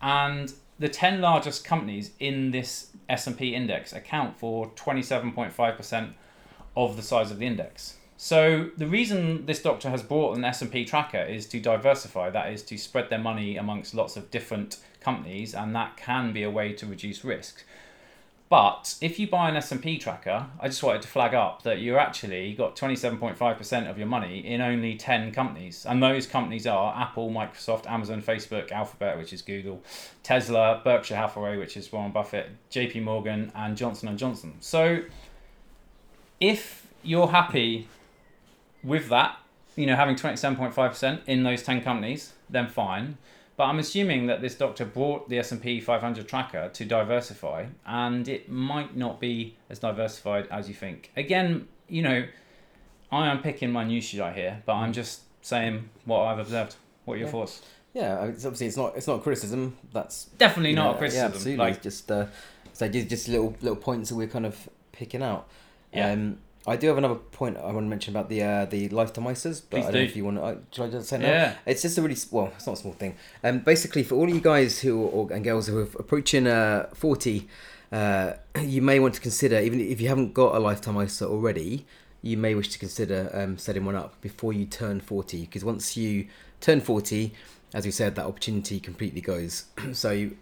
and 0.02 0.52
the 0.78 0.88
10 0.88 1.20
largest 1.20 1.64
companies 1.64 2.10
in 2.20 2.50
this 2.50 2.89
S 3.10 3.26
and 3.26 3.36
P 3.36 3.54
index 3.54 3.92
account 3.92 4.38
for 4.38 4.70
27.5 4.70 5.76
percent 5.76 6.14
of 6.76 6.96
the 6.96 7.02
size 7.02 7.30
of 7.30 7.38
the 7.38 7.46
index. 7.46 7.96
So 8.16 8.68
the 8.76 8.86
reason 8.86 9.46
this 9.46 9.62
doctor 9.62 9.88
has 9.88 10.02
bought 10.02 10.36
an 10.36 10.44
S&P 10.44 10.84
tracker 10.84 11.22
is 11.22 11.46
to 11.46 11.58
diversify, 11.58 12.28
that 12.28 12.52
is 12.52 12.62
to 12.64 12.76
spread 12.76 13.08
their 13.08 13.18
money 13.18 13.56
amongst 13.56 13.94
lots 13.94 14.14
of 14.14 14.30
different 14.30 14.76
companies 15.00 15.54
and 15.54 15.74
that 15.74 15.96
can 15.96 16.34
be 16.34 16.42
a 16.42 16.50
way 16.50 16.74
to 16.74 16.84
reduce 16.84 17.24
risk. 17.24 17.64
But 18.50 18.96
if 19.00 19.20
you 19.20 19.28
buy 19.28 19.48
an 19.48 19.54
S&P 19.54 19.96
tracker, 19.98 20.48
I 20.58 20.66
just 20.66 20.82
wanted 20.82 21.02
to 21.02 21.08
flag 21.08 21.34
up 21.34 21.62
that 21.62 21.78
you 21.78 21.96
actually 21.98 22.52
got 22.52 22.74
27.5% 22.74 23.88
of 23.88 23.96
your 23.96 24.08
money 24.08 24.40
in 24.40 24.60
only 24.60 24.96
10 24.96 25.30
companies. 25.30 25.86
And 25.88 26.02
those 26.02 26.26
companies 26.26 26.66
are 26.66 26.92
Apple, 27.00 27.30
Microsoft, 27.30 27.88
Amazon, 27.88 28.20
Facebook, 28.20 28.72
Alphabet, 28.72 29.16
which 29.18 29.32
is 29.32 29.40
Google, 29.40 29.84
Tesla, 30.24 30.80
Berkshire 30.82 31.14
Hathaway, 31.14 31.58
which 31.58 31.76
is 31.76 31.92
Warren 31.92 32.10
Buffett, 32.10 32.48
JP 32.72 33.04
Morgan, 33.04 33.52
and 33.54 33.76
Johnson 33.76 34.16
& 34.16 34.18
Johnson. 34.18 34.54
So 34.58 35.04
if 36.40 36.88
you're 37.04 37.28
happy 37.28 37.86
with 38.82 39.08
that, 39.10 39.38
you 39.76 39.86
know, 39.86 39.94
having 39.94 40.16
27.5% 40.16 41.20
in 41.28 41.44
those 41.44 41.62
10 41.62 41.82
companies, 41.82 42.32
then 42.50 42.66
fine. 42.66 43.16
But 43.60 43.66
I'm 43.66 43.78
assuming 43.78 44.24
that 44.28 44.40
this 44.40 44.54
doctor 44.54 44.86
bought 44.86 45.28
the 45.28 45.38
S&P 45.38 45.82
500 45.82 46.26
tracker 46.26 46.70
to 46.72 46.84
diversify, 46.86 47.66
and 47.84 48.26
it 48.26 48.48
might 48.48 48.96
not 48.96 49.20
be 49.20 49.54
as 49.68 49.78
diversified 49.80 50.48
as 50.50 50.66
you 50.66 50.74
think. 50.74 51.10
Again, 51.14 51.68
you 51.86 52.00
know, 52.00 52.24
I 53.12 53.26
am 53.26 53.42
picking 53.42 53.74
sheet 54.00 54.32
here, 54.32 54.62
but 54.64 54.76
I'm 54.76 54.94
just 54.94 55.24
saying 55.42 55.90
what 56.06 56.20
I've 56.20 56.38
observed. 56.38 56.76
What 57.04 57.12
are 57.12 57.16
your 57.18 57.26
Yeah. 57.26 57.32
thoughts? 57.32 57.60
Yeah, 57.92 58.24
it's 58.28 58.46
obviously 58.46 58.68
it's 58.68 58.78
not 58.78 58.96
it's 58.96 59.06
not 59.06 59.22
criticism. 59.22 59.76
That's 59.92 60.24
Definitely 60.38 60.72
not 60.72 60.92
know, 60.92 60.94
a 60.94 60.96
criticism. 60.96 61.28
Yeah, 61.30 61.34
absolutely. 61.34 61.56
Like, 61.66 61.82
just 61.82 62.10
uh, 62.10 62.26
so 62.72 62.88
just 62.88 63.08
just 63.10 63.28
little 63.28 63.54
little 63.60 63.76
points 63.76 64.08
that 64.08 64.16
we're 64.16 64.26
kind 64.26 64.46
of 64.46 64.70
picking 64.92 65.22
out. 65.22 65.46
Yeah. 65.92 66.12
Um, 66.12 66.38
I 66.66 66.76
do 66.76 66.88
have 66.88 66.98
another 66.98 67.14
point 67.14 67.56
I 67.56 67.64
want 67.72 67.78
to 67.86 67.88
mention 67.88 68.14
about 68.14 68.28
the 68.28 68.42
uh, 68.42 68.64
the 68.66 68.88
lifetime 68.90 69.24
ISAs, 69.24 69.62
but 69.68 69.78
Please 69.78 69.80
I 69.80 69.82
don't 69.84 69.92
do. 69.92 69.98
know 69.98 70.04
if 70.04 70.16
you 70.16 70.24
want 70.24 70.36
to. 70.36 70.42
Uh, 70.42 70.56
should 70.70 70.84
I 70.84 70.90
just 70.90 71.08
say 71.08 71.18
now? 71.18 71.26
yeah, 71.26 71.54
It's 71.64 71.82
just 71.82 71.96
a 71.96 72.02
really 72.02 72.16
well, 72.30 72.52
it's 72.54 72.66
not 72.66 72.74
a 72.74 72.76
small 72.76 72.92
thing. 72.92 73.16
Um, 73.42 73.60
basically, 73.60 74.02
for 74.02 74.16
all 74.16 74.28
you 74.28 74.40
guys 74.40 74.80
who 74.80 75.00
or, 75.02 75.32
and 75.32 75.42
girls 75.42 75.68
who 75.68 75.78
are 75.78 75.88
approaching 75.98 76.46
uh, 76.46 76.88
forty, 76.94 77.48
uh, 77.90 78.34
you 78.60 78.82
may 78.82 78.98
want 79.00 79.14
to 79.14 79.20
consider 79.20 79.58
even 79.58 79.80
if 79.80 80.00
you 80.00 80.08
haven't 80.08 80.34
got 80.34 80.54
a 80.54 80.58
lifetime 80.58 81.00
ISA 81.00 81.26
already, 81.26 81.86
you 82.20 82.36
may 82.36 82.54
wish 82.54 82.68
to 82.68 82.78
consider 82.78 83.30
um, 83.32 83.56
setting 83.56 83.84
one 83.86 83.96
up 83.96 84.20
before 84.20 84.52
you 84.52 84.66
turn 84.66 85.00
forty. 85.00 85.40
Because 85.42 85.64
once 85.64 85.96
you 85.96 86.26
turn 86.60 86.82
forty, 86.82 87.32
as 87.72 87.86
we 87.86 87.90
said, 87.90 88.16
that 88.16 88.26
opportunity 88.26 88.80
completely 88.80 89.20
goes. 89.22 89.64
so. 89.92 90.10
You, 90.10 90.36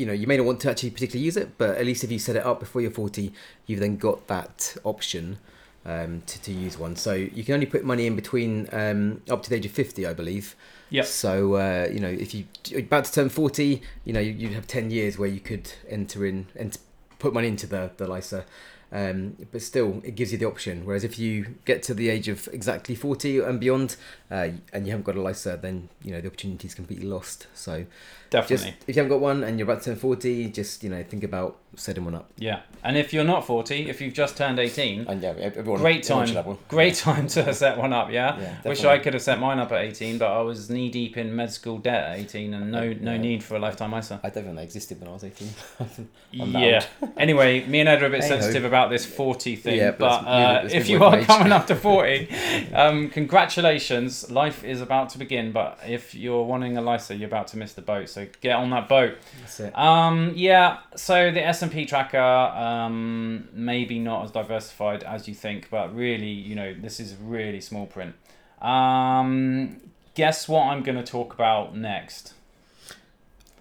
you 0.00 0.06
know, 0.06 0.12
you 0.12 0.26
may 0.26 0.36
not 0.38 0.46
want 0.46 0.60
to 0.60 0.70
actually 0.70 0.90
particularly 0.90 1.24
use 1.24 1.36
it, 1.36 1.48
but 1.58 1.70
at 1.76 1.84
least 1.84 2.02
if 2.04 2.10
you 2.10 2.18
set 2.18 2.36
it 2.36 2.44
up 2.44 2.58
before 2.60 2.80
you're 2.82 2.90
40, 2.90 3.32
you've 3.66 3.80
then 3.80 3.96
got 3.96 4.26
that 4.28 4.76
option 4.84 5.38
um, 5.84 6.22
to, 6.26 6.40
to 6.42 6.52
use 6.52 6.78
one. 6.78 6.96
So 6.96 7.12
you 7.12 7.44
can 7.44 7.54
only 7.54 7.66
put 7.66 7.84
money 7.84 8.06
in 8.06 8.16
between 8.16 8.68
um, 8.72 9.20
up 9.28 9.42
to 9.44 9.50
the 9.50 9.56
age 9.56 9.66
of 9.66 9.72
50, 9.72 10.06
I 10.06 10.14
believe. 10.14 10.56
Yep. 10.90 11.04
So, 11.06 11.54
uh, 11.54 11.88
you 11.92 12.00
know, 12.00 12.08
if 12.08 12.34
you, 12.34 12.44
you're 12.68 12.80
about 12.80 13.04
to 13.04 13.12
turn 13.12 13.28
40, 13.28 13.82
you 14.04 14.12
know, 14.12 14.20
you- 14.20 14.32
you'd 14.32 14.52
have 14.54 14.66
10 14.66 14.90
years 14.90 15.18
where 15.18 15.28
you 15.28 15.40
could 15.40 15.72
enter 15.88 16.24
in 16.26 16.46
and 16.56 16.76
put 17.18 17.32
money 17.34 17.48
into 17.48 17.66
the, 17.66 17.90
the 17.98 18.06
LISA. 18.06 18.44
Um, 18.92 19.36
but 19.52 19.62
still, 19.62 20.00
it 20.02 20.16
gives 20.16 20.32
you 20.32 20.38
the 20.38 20.46
option. 20.46 20.84
Whereas 20.84 21.04
if 21.04 21.16
you 21.16 21.54
get 21.64 21.82
to 21.84 21.94
the 21.94 22.08
age 22.10 22.26
of 22.28 22.48
exactly 22.52 22.96
40 22.96 23.38
and 23.38 23.60
beyond, 23.60 23.94
uh, 24.30 24.48
and 24.72 24.84
you 24.84 24.90
haven't 24.90 25.04
got 25.04 25.14
a 25.14 25.22
LISA, 25.22 25.60
then 25.62 25.88
you 26.02 26.10
know 26.10 26.20
the 26.20 26.26
opportunity 26.26 26.66
is 26.66 26.74
completely 26.74 27.06
lost. 27.06 27.46
So 27.54 27.84
Definitely. 28.30 28.70
just 28.70 28.88
if 28.88 28.96
you 28.96 29.02
haven't 29.02 29.10
got 29.10 29.20
one 29.20 29.42
and 29.44 29.58
you're 29.58 29.68
about 29.70 29.82
to 29.82 29.90
turn 29.90 29.96
40, 29.98 30.48
just 30.50 30.82
you 30.84 30.90
know 30.90 31.02
think 31.02 31.24
about 31.24 31.56
setting 31.76 32.04
one 32.04 32.14
up. 32.16 32.28
Yeah. 32.36 32.60
And 32.82 32.96
if 32.96 33.12
you're 33.12 33.24
not 33.24 33.46
40, 33.46 33.88
if 33.88 34.00
you've 34.00 34.12
just 34.12 34.36
turned 34.36 34.58
18, 34.58 35.06
And 35.08 35.22
yeah, 35.22 35.30
everyone 35.38 35.80
great 35.80 36.02
time. 36.02 36.28
Great 36.68 36.94
time 36.96 37.28
to 37.28 37.54
set 37.54 37.78
one 37.78 37.92
up, 37.92 38.10
yeah? 38.10 38.38
Yeah, 38.40 38.56
Wish. 38.64 38.84
I 38.84 38.98
could 38.98 39.14
have 39.14 39.22
set 39.22 39.38
mine 39.38 39.58
up 39.60 39.70
at 39.70 39.80
18, 39.84 40.18
but 40.18 40.30
I 40.32 40.40
was 40.40 40.68
knee 40.68 40.90
deep 40.90 41.16
in 41.16 41.34
med 41.34 41.52
school 41.52 41.78
debt 41.78 42.02
at 42.10 42.18
18 42.18 42.54
and 42.54 42.72
no 42.72 42.92
no 42.92 43.12
Yeah. 43.12 43.18
need 43.18 43.44
for 43.44 43.54
a 43.54 43.58
lifetime 43.60 43.94
ISA. 43.94 44.20
I 44.24 44.30
don't 44.30 44.44
think 44.44 44.56
they 44.56 44.64
existed 44.64 44.98
when 45.00 45.08
I 45.10 45.12
was 45.12 45.24
18. 45.24 45.48
Yeah. 46.32 46.84
anyway, 47.16 47.64
me 47.66 47.80
and 47.80 47.88
Ed 47.88 48.02
are 48.02 48.06
a 48.06 48.10
bit 48.10 48.24
sensitive 48.24 48.64
about 48.64 48.90
this 48.90 49.04
40 49.06 49.56
thing, 49.56 49.76
Yeah, 49.76 49.90
but 49.92 50.22
but 50.22 50.28
uh, 50.28 50.68
if 50.72 50.88
you 50.88 51.02
are 51.04 51.18
age. 51.18 51.26
coming 51.26 51.52
up 51.52 51.66
to 51.68 51.74
40, 51.86 52.28
um, 52.74 53.08
congratulations. 53.10 54.30
Life 54.30 54.64
is 54.64 54.80
about 54.80 55.10
to 55.10 55.18
begin, 55.18 55.52
but 55.52 55.78
if 55.86 56.14
you're 56.14 56.44
wanting 56.44 56.76
a 56.76 56.82
LISA, 56.82 57.16
you're 57.16 57.28
about 57.28 57.48
to 57.48 57.58
miss 57.58 57.72
the 57.74 57.82
boat, 57.82 58.08
so 58.08 58.19
get 58.40 58.56
on 58.56 58.70
that 58.70 58.88
boat. 58.88 59.18
That's 59.40 59.60
it. 59.60 59.78
Um, 59.78 60.32
yeah, 60.34 60.78
so 60.96 61.30
the 61.30 61.44
S&P 61.44 61.86
tracker, 61.86 62.18
um, 62.18 63.48
maybe 63.52 63.98
not 63.98 64.24
as 64.24 64.30
diversified 64.30 65.02
as 65.02 65.28
you 65.28 65.34
think, 65.34 65.68
but 65.70 65.94
really, 65.94 66.30
you 66.30 66.54
know, 66.54 66.74
this 66.74 67.00
is 67.00 67.14
really 67.16 67.60
small 67.60 67.86
print. 67.86 68.14
Um, 68.60 69.80
guess 70.14 70.48
what 70.48 70.66
I'm 70.66 70.82
going 70.82 70.98
to 70.98 71.04
talk 71.04 71.34
about 71.34 71.76
next? 71.76 72.34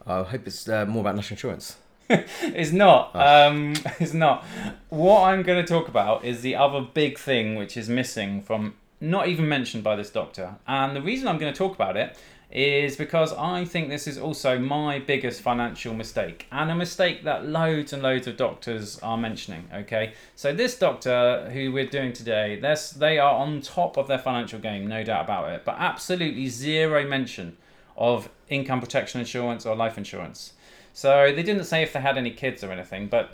I 0.05 0.23
hope 0.23 0.47
it's 0.47 0.67
uh, 0.67 0.85
more 0.85 1.01
about 1.01 1.15
national 1.15 1.35
insurance. 1.35 1.77
It's 2.41 2.71
not. 2.71 3.11
Oh. 3.13 3.47
Um, 3.47 3.73
it's 3.99 4.13
not. 4.13 4.43
What 4.89 5.25
I'm 5.25 5.43
going 5.43 5.63
to 5.63 5.67
talk 5.67 5.87
about 5.87 6.25
is 6.25 6.41
the 6.41 6.55
other 6.55 6.81
big 6.81 7.19
thing 7.19 7.55
which 7.55 7.77
is 7.77 7.87
missing 7.87 8.41
from, 8.41 8.73
not 8.99 9.27
even 9.27 9.47
mentioned 9.47 9.83
by 9.83 9.95
this 9.95 10.09
doctor. 10.09 10.55
And 10.67 10.95
the 10.95 11.01
reason 11.03 11.27
I'm 11.27 11.37
going 11.37 11.53
to 11.53 11.57
talk 11.57 11.75
about 11.75 11.95
it 11.97 12.17
is 12.51 12.95
because 12.95 13.31
I 13.33 13.63
think 13.63 13.89
this 13.89 14.07
is 14.07 14.17
also 14.17 14.57
my 14.57 14.97
biggest 14.97 15.41
financial 15.41 15.93
mistake 15.93 16.47
and 16.51 16.71
a 16.71 16.75
mistake 16.75 17.23
that 17.23 17.45
loads 17.45 17.93
and 17.93 18.01
loads 18.01 18.25
of 18.25 18.37
doctors 18.37 18.97
are 18.99 19.17
mentioning. 19.17 19.69
Okay, 19.73 20.13
so 20.35 20.51
this 20.51 20.77
doctor 20.77 21.49
who 21.53 21.71
we're 21.71 21.85
doing 21.85 22.11
today, 22.11 22.59
they're, 22.59 23.23
on 23.23 23.61
top 23.61 23.97
of 23.97 24.07
their 24.07 24.17
financial 24.17 24.59
game, 24.59 24.87
no 24.87 25.03
doubt 25.03 25.25
about 25.25 25.51
it, 25.51 25.63
but 25.63 25.75
absolutely 25.77 26.47
zero 26.47 27.07
mention 27.07 27.55
of 27.95 28.29
income 28.47 28.79
protection 28.79 29.19
insurance 29.19 29.65
or 29.65 29.75
life 29.75 29.97
insurance. 29.97 30.53
So 30.93 31.31
they 31.33 31.43
didn't 31.43 31.65
say 31.65 31.83
if 31.83 31.93
they 31.93 32.01
had 32.01 32.17
any 32.17 32.31
kids 32.31 32.63
or 32.63 32.71
anything, 32.71 33.07
but 33.07 33.31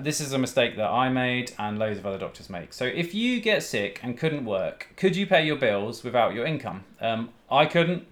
this 0.00 0.20
is 0.20 0.32
a 0.32 0.38
mistake 0.38 0.76
that 0.76 0.90
I 0.90 1.08
made 1.08 1.52
and 1.58 1.78
loads 1.78 1.98
of 1.98 2.06
other 2.06 2.18
doctors 2.18 2.50
make. 2.50 2.72
So 2.72 2.84
if 2.84 3.14
you 3.14 3.40
get 3.40 3.62
sick 3.62 4.00
and 4.02 4.18
couldn't 4.18 4.44
work, 4.44 4.88
could 4.96 5.14
you 5.16 5.26
pay 5.26 5.46
your 5.46 5.56
bills 5.56 6.02
without 6.02 6.34
your 6.34 6.44
income? 6.44 6.84
Um, 7.00 7.30
I 7.50 7.66
couldn't, 7.66 8.06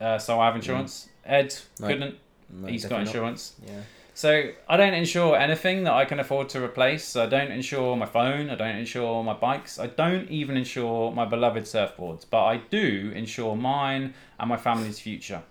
uh, 0.00 0.18
so 0.18 0.40
I 0.40 0.46
have 0.46 0.56
insurance. 0.56 1.08
Ed 1.24 1.54
No. 1.80 1.88
couldn't, 1.88 2.14
No, 2.50 2.68
he's 2.68 2.82
got 2.84 2.88
definitely 2.90 3.04
not. 3.04 3.08
insurance. 3.14 3.54
Yeah. 3.66 3.80
So 4.14 4.50
I 4.68 4.76
don't 4.76 4.94
insure 4.94 5.36
anything 5.36 5.84
that 5.84 5.92
I 5.92 6.04
can 6.04 6.18
afford 6.18 6.48
to 6.50 6.64
replace. 6.64 7.04
So 7.04 7.22
I 7.22 7.26
don't 7.26 7.52
insure 7.52 7.94
my 7.96 8.06
phone. 8.06 8.50
I 8.50 8.56
don't 8.56 8.74
insure 8.76 9.22
my 9.22 9.34
bikes. 9.34 9.78
I 9.78 9.86
don't 9.86 10.28
even 10.28 10.56
insure 10.56 11.12
my 11.12 11.24
beloved 11.24 11.64
surfboards. 11.64 12.24
But 12.28 12.44
I 12.44 12.56
do 12.70 13.12
insure 13.14 13.54
mine 13.54 14.14
and 14.40 14.48
my 14.48 14.56
family's 14.56 14.98
future. 14.98 15.42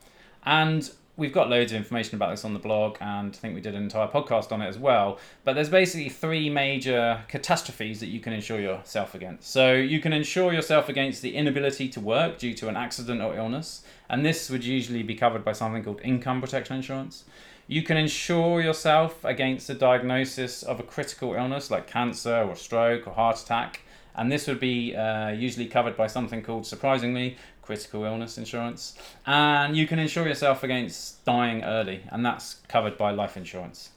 And 0.43 0.89
we've 1.17 1.33
got 1.33 1.49
loads 1.49 1.71
of 1.71 1.77
information 1.77 2.15
about 2.15 2.29
this 2.29 2.45
on 2.45 2.53
the 2.53 2.59
blog, 2.59 2.97
and 3.01 3.33
I 3.33 3.37
think 3.37 3.55
we 3.55 3.61
did 3.61 3.75
an 3.75 3.83
entire 3.83 4.07
podcast 4.07 4.51
on 4.51 4.61
it 4.61 4.67
as 4.67 4.77
well. 4.77 5.19
But 5.43 5.53
there's 5.53 5.69
basically 5.69 6.09
three 6.09 6.49
major 6.49 7.23
catastrophes 7.27 7.99
that 7.99 8.07
you 8.07 8.19
can 8.19 8.33
insure 8.33 8.61
yourself 8.61 9.15
against. 9.15 9.51
So 9.51 9.73
you 9.73 9.99
can 9.99 10.13
insure 10.13 10.53
yourself 10.53 10.87
against 10.87 11.21
the 11.21 11.35
inability 11.35 11.89
to 11.89 11.99
work 11.99 12.37
due 12.37 12.53
to 12.53 12.69
an 12.69 12.77
accident 12.77 13.21
or 13.21 13.35
illness, 13.35 13.81
and 14.09 14.23
this 14.23 14.49
would 14.49 14.63
usually 14.63 15.03
be 15.03 15.15
covered 15.15 15.43
by 15.43 15.53
something 15.53 15.83
called 15.83 15.99
income 16.03 16.39
protection 16.39 16.75
insurance. 16.75 17.25
You 17.69 17.83
can 17.83 17.97
insure 17.97 18.61
yourself 18.61 19.25
against 19.25 19.67
the 19.67 19.73
diagnosis 19.73 20.63
of 20.63 20.79
a 20.79 20.83
critical 20.83 21.33
illness 21.33 21.69
like 21.69 21.85
cancer 21.85 22.45
or 22.47 22.55
stroke 22.55 23.07
or 23.07 23.13
heart 23.13 23.41
attack, 23.41 23.81
and 24.17 24.31
this 24.31 24.47
would 24.47 24.59
be 24.59 24.95
uh, 24.95 25.29
usually 25.29 25.67
covered 25.67 25.95
by 25.95 26.07
something 26.07 26.41
called, 26.41 26.65
surprisingly, 26.65 27.37
critical 27.61 28.03
illness 28.03 28.37
insurance. 28.37 28.97
And 29.25 29.77
you 29.77 29.87
can 29.87 29.99
insure 29.99 30.27
yourself 30.27 30.63
against 30.63 31.23
dying 31.25 31.63
early, 31.63 32.03
and 32.09 32.25
that's 32.25 32.55
covered 32.67 32.97
by 32.97 33.11
life 33.11 33.37
insurance. 33.37 33.91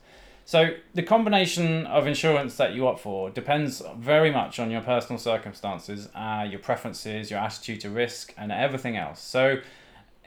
So 0.45 0.71
the 0.95 1.05
combination 1.05 1.87
of 1.87 2.07
insurance 2.09 2.57
that 2.57 2.75
you 2.75 2.89
opt 2.89 3.01
for 3.01 3.31
depends 3.31 3.83
very 3.97 4.33
much 4.33 4.59
on 4.59 4.71
your 4.71 4.81
personal 4.81 5.19
circumstances, 5.19 6.09
uh, 6.15 6.47
your 6.51 6.59
preferences, 6.59 7.31
your 7.31 7.39
attitude 7.39 7.81
to 7.83 7.91
risk, 7.91 8.35
and 8.37 8.51
everything 8.51 8.97
else. 8.97 9.21
So 9.21 9.61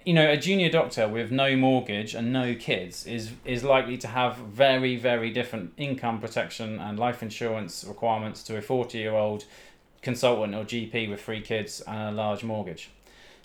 you 0.06 0.14
know, 0.14 0.30
a 0.30 0.38
junior 0.38 0.70
doctor 0.70 1.08
with 1.08 1.32
no 1.32 1.56
mortgage 1.56 2.14
and 2.14 2.34
no 2.34 2.56
kids 2.56 3.06
is 3.06 3.32
is 3.46 3.64
likely 3.64 3.98
to 3.98 4.08
have 4.08 4.38
very 4.38 4.96
very 4.96 5.30
different 5.30 5.74
income 5.78 6.20
protection 6.20 6.80
and 6.80 7.00
life 7.00 7.24
insurance 7.24 7.86
requirements 7.88 8.44
to 8.44 8.58
a 8.58 8.62
40 8.62 8.98
year 8.98 9.14
old 9.14 9.46
consultant 10.04 10.54
or 10.54 10.64
GP 10.64 11.10
with 11.10 11.22
three 11.22 11.42
kids 11.42 11.82
and 11.88 12.10
a 12.10 12.12
large 12.12 12.44
mortgage. 12.44 12.92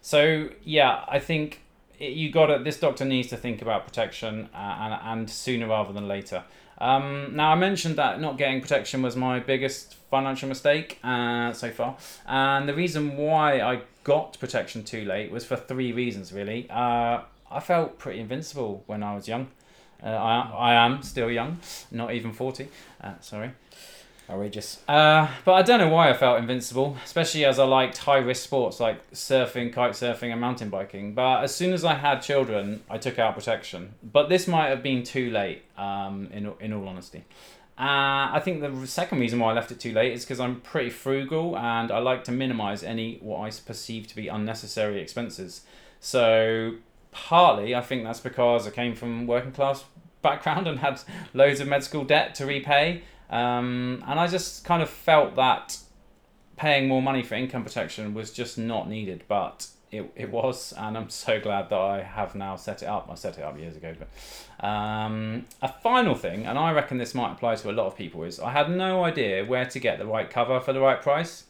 So 0.02 0.50
yeah, 0.62 1.04
I 1.08 1.18
think 1.18 1.62
it, 1.98 2.12
you 2.12 2.30
got 2.30 2.46
to 2.46 2.62
this 2.62 2.78
doctor 2.78 3.04
needs 3.04 3.28
to 3.28 3.36
think 3.36 3.62
about 3.62 3.86
protection 3.86 4.48
uh, 4.54 4.56
and 4.56 4.94
and 5.02 5.30
sooner 5.30 5.68
rather 5.68 5.92
than 5.92 6.06
later. 6.06 6.44
Um, 6.80 7.34
now 7.34 7.52
I 7.52 7.54
mentioned 7.56 7.96
that 7.96 8.20
not 8.20 8.38
getting 8.38 8.60
protection 8.60 9.02
was 9.02 9.16
my 9.16 9.40
biggest 9.40 9.96
financial 10.10 10.48
mistake 10.48 10.98
uh, 11.02 11.52
so 11.52 11.70
far, 11.70 11.96
and 12.26 12.68
the 12.68 12.74
reason 12.74 13.16
why 13.16 13.60
I 13.60 13.82
got 14.04 14.38
protection 14.38 14.84
too 14.84 15.04
late 15.04 15.30
was 15.30 15.44
for 15.44 15.56
three 15.56 15.92
reasons 15.92 16.32
really. 16.32 16.68
Uh, 16.70 17.22
I 17.50 17.60
felt 17.60 17.98
pretty 17.98 18.20
invincible 18.20 18.84
when 18.86 19.02
I 19.02 19.14
was 19.14 19.26
young. 19.26 19.48
Uh, 20.02 20.08
I 20.10 20.72
I 20.72 20.74
am 20.74 21.02
still 21.02 21.30
young, 21.30 21.58
not 21.90 22.12
even 22.12 22.32
forty. 22.32 22.68
Uh, 23.02 23.14
sorry. 23.20 23.52
Outrageous. 24.30 24.80
Uh, 24.86 25.26
but 25.46 25.54
I 25.54 25.62
don't 25.62 25.78
know 25.78 25.88
why 25.88 26.10
I 26.10 26.12
felt 26.12 26.38
invincible, 26.38 26.98
especially 27.04 27.46
as 27.46 27.58
I 27.58 27.64
liked 27.64 27.96
high 27.96 28.18
risk 28.18 28.44
sports 28.44 28.78
like 28.78 29.10
surfing, 29.12 29.72
kite 29.72 29.92
surfing, 29.92 30.32
and 30.32 30.40
mountain 30.40 30.68
biking. 30.68 31.14
But 31.14 31.44
as 31.44 31.54
soon 31.54 31.72
as 31.72 31.82
I 31.82 31.94
had 31.94 32.20
children, 32.20 32.82
I 32.90 32.98
took 32.98 33.18
out 33.18 33.34
protection. 33.34 33.94
But 34.02 34.28
this 34.28 34.46
might 34.46 34.68
have 34.68 34.82
been 34.82 35.02
too 35.02 35.30
late, 35.30 35.62
um, 35.78 36.28
in, 36.32 36.52
in 36.60 36.74
all 36.74 36.86
honesty. 36.86 37.24
Uh, 37.78 38.34
I 38.34 38.40
think 38.44 38.60
the 38.60 38.86
second 38.88 39.20
reason 39.20 39.38
why 39.38 39.52
I 39.52 39.54
left 39.54 39.70
it 39.70 39.78
too 39.78 39.92
late 39.92 40.12
is 40.12 40.24
because 40.24 40.40
I'm 40.40 40.60
pretty 40.60 40.90
frugal 40.90 41.56
and 41.56 41.92
I 41.92 41.98
like 41.98 42.24
to 42.24 42.32
minimize 42.32 42.82
any 42.82 43.18
what 43.22 43.38
I 43.40 43.50
perceive 43.64 44.08
to 44.08 44.16
be 44.16 44.26
unnecessary 44.26 45.00
expenses. 45.00 45.62
So 46.00 46.74
partly 47.12 47.76
I 47.76 47.80
think 47.80 48.02
that's 48.02 48.18
because 48.18 48.66
I 48.66 48.70
came 48.70 48.96
from 48.96 49.28
working 49.28 49.52
class 49.52 49.84
background 50.22 50.66
and 50.66 50.80
had 50.80 51.00
loads 51.32 51.60
of 51.60 51.68
med 51.68 51.84
school 51.84 52.04
debt 52.04 52.34
to 52.36 52.46
repay. 52.46 53.02
Um, 53.30 54.02
and 54.06 54.18
I 54.18 54.26
just 54.26 54.64
kind 54.64 54.82
of 54.82 54.88
felt 54.88 55.36
that 55.36 55.78
paying 56.56 56.88
more 56.88 57.02
money 57.02 57.22
for 57.22 57.34
income 57.34 57.64
protection 57.64 58.14
was 58.14 58.32
just 58.32 58.58
not 58.58 58.88
needed, 58.88 59.24
but 59.28 59.68
it, 59.90 60.10
it 60.16 60.30
was, 60.30 60.74
and 60.76 60.96
I'm 60.98 61.08
so 61.08 61.40
glad 61.40 61.70
that 61.70 61.78
I 61.78 62.02
have 62.02 62.34
now 62.34 62.56
set 62.56 62.82
it 62.82 62.86
up. 62.86 63.08
I 63.10 63.14
set 63.14 63.38
it 63.38 63.42
up 63.42 63.58
years 63.58 63.76
ago, 63.76 63.94
but 63.98 64.66
um, 64.66 65.46
a 65.62 65.68
final 65.68 66.14
thing, 66.14 66.46
and 66.46 66.58
I 66.58 66.72
reckon 66.72 66.98
this 66.98 67.14
might 67.14 67.32
apply 67.32 67.54
to 67.56 67.70
a 67.70 67.72
lot 67.72 67.86
of 67.86 67.96
people, 67.96 68.24
is 68.24 68.40
I 68.40 68.50
had 68.50 68.70
no 68.70 69.04
idea 69.04 69.44
where 69.44 69.64
to 69.66 69.78
get 69.78 69.98
the 69.98 70.06
right 70.06 70.28
cover 70.28 70.60
for 70.60 70.72
the 70.72 70.80
right 70.80 71.00
price, 71.00 71.44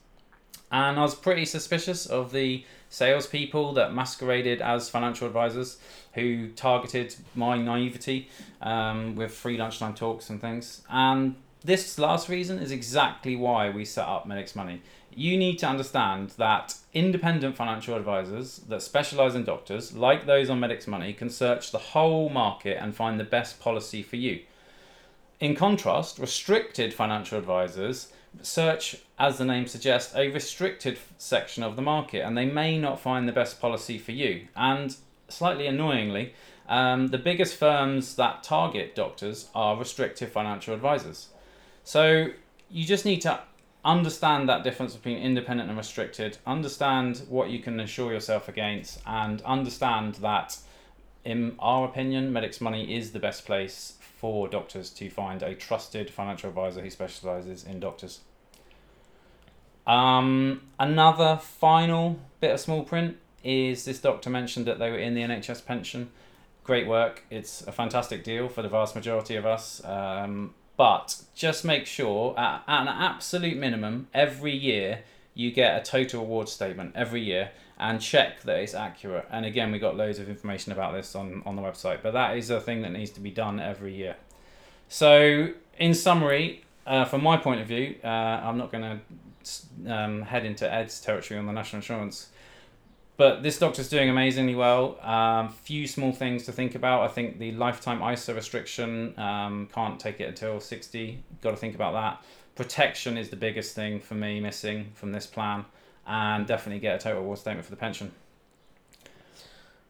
and 0.71 0.99
I 0.99 1.03
was 1.03 1.15
pretty 1.15 1.47
suspicious 1.47 2.07
of 2.07 2.33
the 2.33 2.65
salespeople 2.91 3.73
that 3.75 3.95
masqueraded 3.95 4.61
as 4.61 4.89
financial 4.89 5.27
advisors 5.27 5.79
who 6.15 6.49
targeted 6.49 7.15
my 7.35 7.57
naivety 7.57 8.29
um, 8.61 9.15
with 9.15 9.33
free 9.33 9.57
lunchtime 9.57 9.95
talks 9.95 10.31
and 10.31 10.41
things. 10.41 10.83
And 10.91 11.37
this 11.69 11.99
last 11.99 12.31
reason 12.31 12.59
is 12.59 12.71
exactly 12.71 13.37
why 13.37 13.69
we 13.69 13.85
set 13.85 14.09
up 14.09 14.25
Medics 14.25 14.57
Money. 14.57 14.81
You 15.15 15.37
need 15.37 15.59
to 15.59 15.67
understand 15.67 16.31
that 16.39 16.75
independent 16.95 17.57
financial 17.57 17.95
advisors 17.95 18.61
that 18.69 18.81
specialize 18.81 19.35
in 19.35 19.45
doctors, 19.45 19.95
like 19.95 20.25
those 20.25 20.49
on 20.49 20.61
Medics 20.61 20.87
Money, 20.87 21.13
can 21.13 21.29
search 21.29 21.71
the 21.71 21.79
whole 21.93 22.31
market 22.31 22.79
and 22.81 22.97
find 22.97 23.21
the 23.21 23.25
best 23.25 23.61
policy 23.61 24.03
for 24.03 24.17
you. 24.17 24.41
In 25.41 25.55
contrast, 25.55 26.19
restricted 26.19 26.95
financial 26.95 27.39
advisors 27.39 28.13
search, 28.41 28.97
as 29.19 29.37
the 29.37 29.45
name 29.45 29.67
suggests, 29.67 30.15
a 30.17 30.31
restricted 30.31 30.99
section 31.19 31.63
of 31.63 31.77
the 31.77 31.83
market 31.83 32.23
and 32.23 32.35
they 32.35 32.47
may 32.47 32.79
not 32.79 32.99
find 32.99 33.29
the 33.29 33.33
best 33.33 33.61
policy 33.61 33.99
for 33.99 34.13
you. 34.13 34.49
And 34.57 34.97
slightly 35.29 35.67
annoyingly, 35.67 36.33
um, 36.67 37.09
the 37.09 37.19
biggest 37.19 37.57
firms 37.57 38.15
that 38.15 38.43
target 38.43 38.95
doctors 38.95 39.51
are 39.55 39.77
restrictive 39.77 40.33
financial 40.33 40.73
advisors. 40.73 41.29
So 41.89 42.27
you 42.69 42.85
just 42.85 43.07
need 43.07 43.23
to 43.23 43.41
understand 43.83 44.47
that 44.51 44.63
difference 44.63 44.95
between 44.95 45.17
independent 45.17 45.71
and 45.71 45.79
restricted, 45.79 46.37
understand 46.47 47.23
what 47.31 47.49
you 47.49 47.61
can 47.61 47.81
insure 47.81 48.13
yourself 48.13 48.47
against, 48.47 49.01
and 49.07 49.41
understand 49.41 50.17
that, 50.17 50.59
in 51.25 51.55
our 51.59 51.87
opinion, 51.87 52.31
Medics 52.31 52.61
Money 52.61 52.95
is 52.95 53.13
the 53.13 53.19
best 53.19 53.47
place 53.47 53.95
for 54.01 54.49
doctors 54.49 54.91
to 54.91 55.09
find 55.09 55.43
a 55.43 55.55
trusted 55.55 56.11
financial 56.11 56.51
advisor 56.51 56.83
who 56.83 56.91
specialises 56.91 57.65
in 57.65 57.81
doctors. 57.81 58.21
Um, 59.87 60.65
another 60.79 61.39
final 61.39 62.19
bit 62.41 62.51
of 62.51 62.61
small 62.61 62.85
print 62.85 63.17
is 63.43 63.87
this 63.87 63.99
doctor 63.99 64.29
mentioned 64.29 64.67
that 64.67 64.79
they 64.79 64.91
were 64.91 64.99
in 64.99 65.15
the 65.15 65.23
NHS 65.23 65.65
pension. 65.65 66.11
Great 66.65 66.87
work. 66.87 67.25
It's 67.31 67.67
a 67.67 67.73
fantastic 67.73 68.25
deal 68.25 68.51
for 68.51 68.61
the 68.61 68.69
vast 68.69 68.95
majority 68.95 69.37
of 69.37 69.47
us. 69.47 69.83
Um, 69.87 70.53
but 70.79 71.23
just 71.35 71.65
make 71.65 71.85
sure, 71.87 72.39
at, 72.39 72.63
at 72.69 72.83
an 72.83 72.89
absolute 72.89 73.59
minimum, 73.59 74.07
every 74.15 74.55
year 74.55 75.01
you 75.35 75.51
get 75.51 75.81
a 75.81 75.85
total 75.85 76.21
award 76.21 76.49
statement 76.49 76.93
every 76.95 77.21
year 77.21 77.51
and 77.79 78.01
check 78.01 78.43
that 78.43 78.59
it's 78.59 78.75
accurate. 78.75 79.27
And 79.31 79.45
again, 79.45 79.73
we 79.73 79.81
got 79.81 79.97
loads 79.97 80.21
of 80.21 80.29
information 80.29 80.71
about 80.71 80.95
this 80.95 81.17
on, 81.17 81.43
on 81.45 81.57
the 81.57 81.63
website, 81.63 81.99
but 82.01 82.13
that 82.13 82.37
is 82.37 82.49
a 82.51 82.61
thing 82.61 82.83
that 82.83 82.93
needs 82.93 83.11
to 83.11 83.21
be 83.21 83.31
done 83.31 83.59
every 83.59 83.93
year. 83.93 84.17
So, 84.89 85.53
in 85.79 85.95
summary, 85.95 86.65
uh, 86.87 87.05
from 87.05 87.25
my 87.25 87.37
point 87.37 87.61
of 87.61 87.67
view, 87.67 87.97
uh, 88.03 88.07
I'm 88.07 88.57
not 88.57 88.71
going 88.71 89.01
to 89.85 89.93
um, 89.93 90.23
head 90.23 90.45
into 90.45 90.73
Ed's 90.73 91.01
territory 91.01 91.39
on 91.39 91.47
the 91.47 91.53
national 91.53 91.79
insurance. 91.79 92.29
But 93.19 93.43
this 93.43 93.59
doctor's 93.59 93.89
doing 93.89 94.09
amazingly 94.09 94.55
well. 94.55 94.97
Um, 95.03 95.49
few 95.49 95.89
small 95.89 96.13
things 96.13 96.45
to 96.45 96.53
think 96.53 96.77
about. 96.77 97.03
I 97.03 97.09
think 97.09 97.41
the 97.41 97.51
lifetime 97.51 98.01
ISA 98.01 98.33
restriction 98.33 99.13
um, 99.19 99.69
can't 99.75 99.99
take 99.99 100.21
it 100.21 100.29
until 100.29 100.61
60. 100.61 101.23
Got 101.43 101.51
to 101.51 101.57
think 101.57 101.75
about 101.75 101.95
that. 101.95 102.25
Protection 102.55 103.19
is 103.19 103.29
the 103.29 103.37
biggest 103.37 103.75
thing 103.75 103.99
for 103.99 104.15
me 104.15 104.39
missing 104.39 104.93
from 104.95 105.11
this 105.11 105.27
plan 105.27 105.65
and 106.07 106.47
definitely 106.47 106.79
get 106.79 106.95
a 106.95 106.99
total 106.99 107.23
award 107.23 107.39
statement 107.41 107.65
for 107.65 107.73
the 107.73 107.77
pension. 107.77 108.13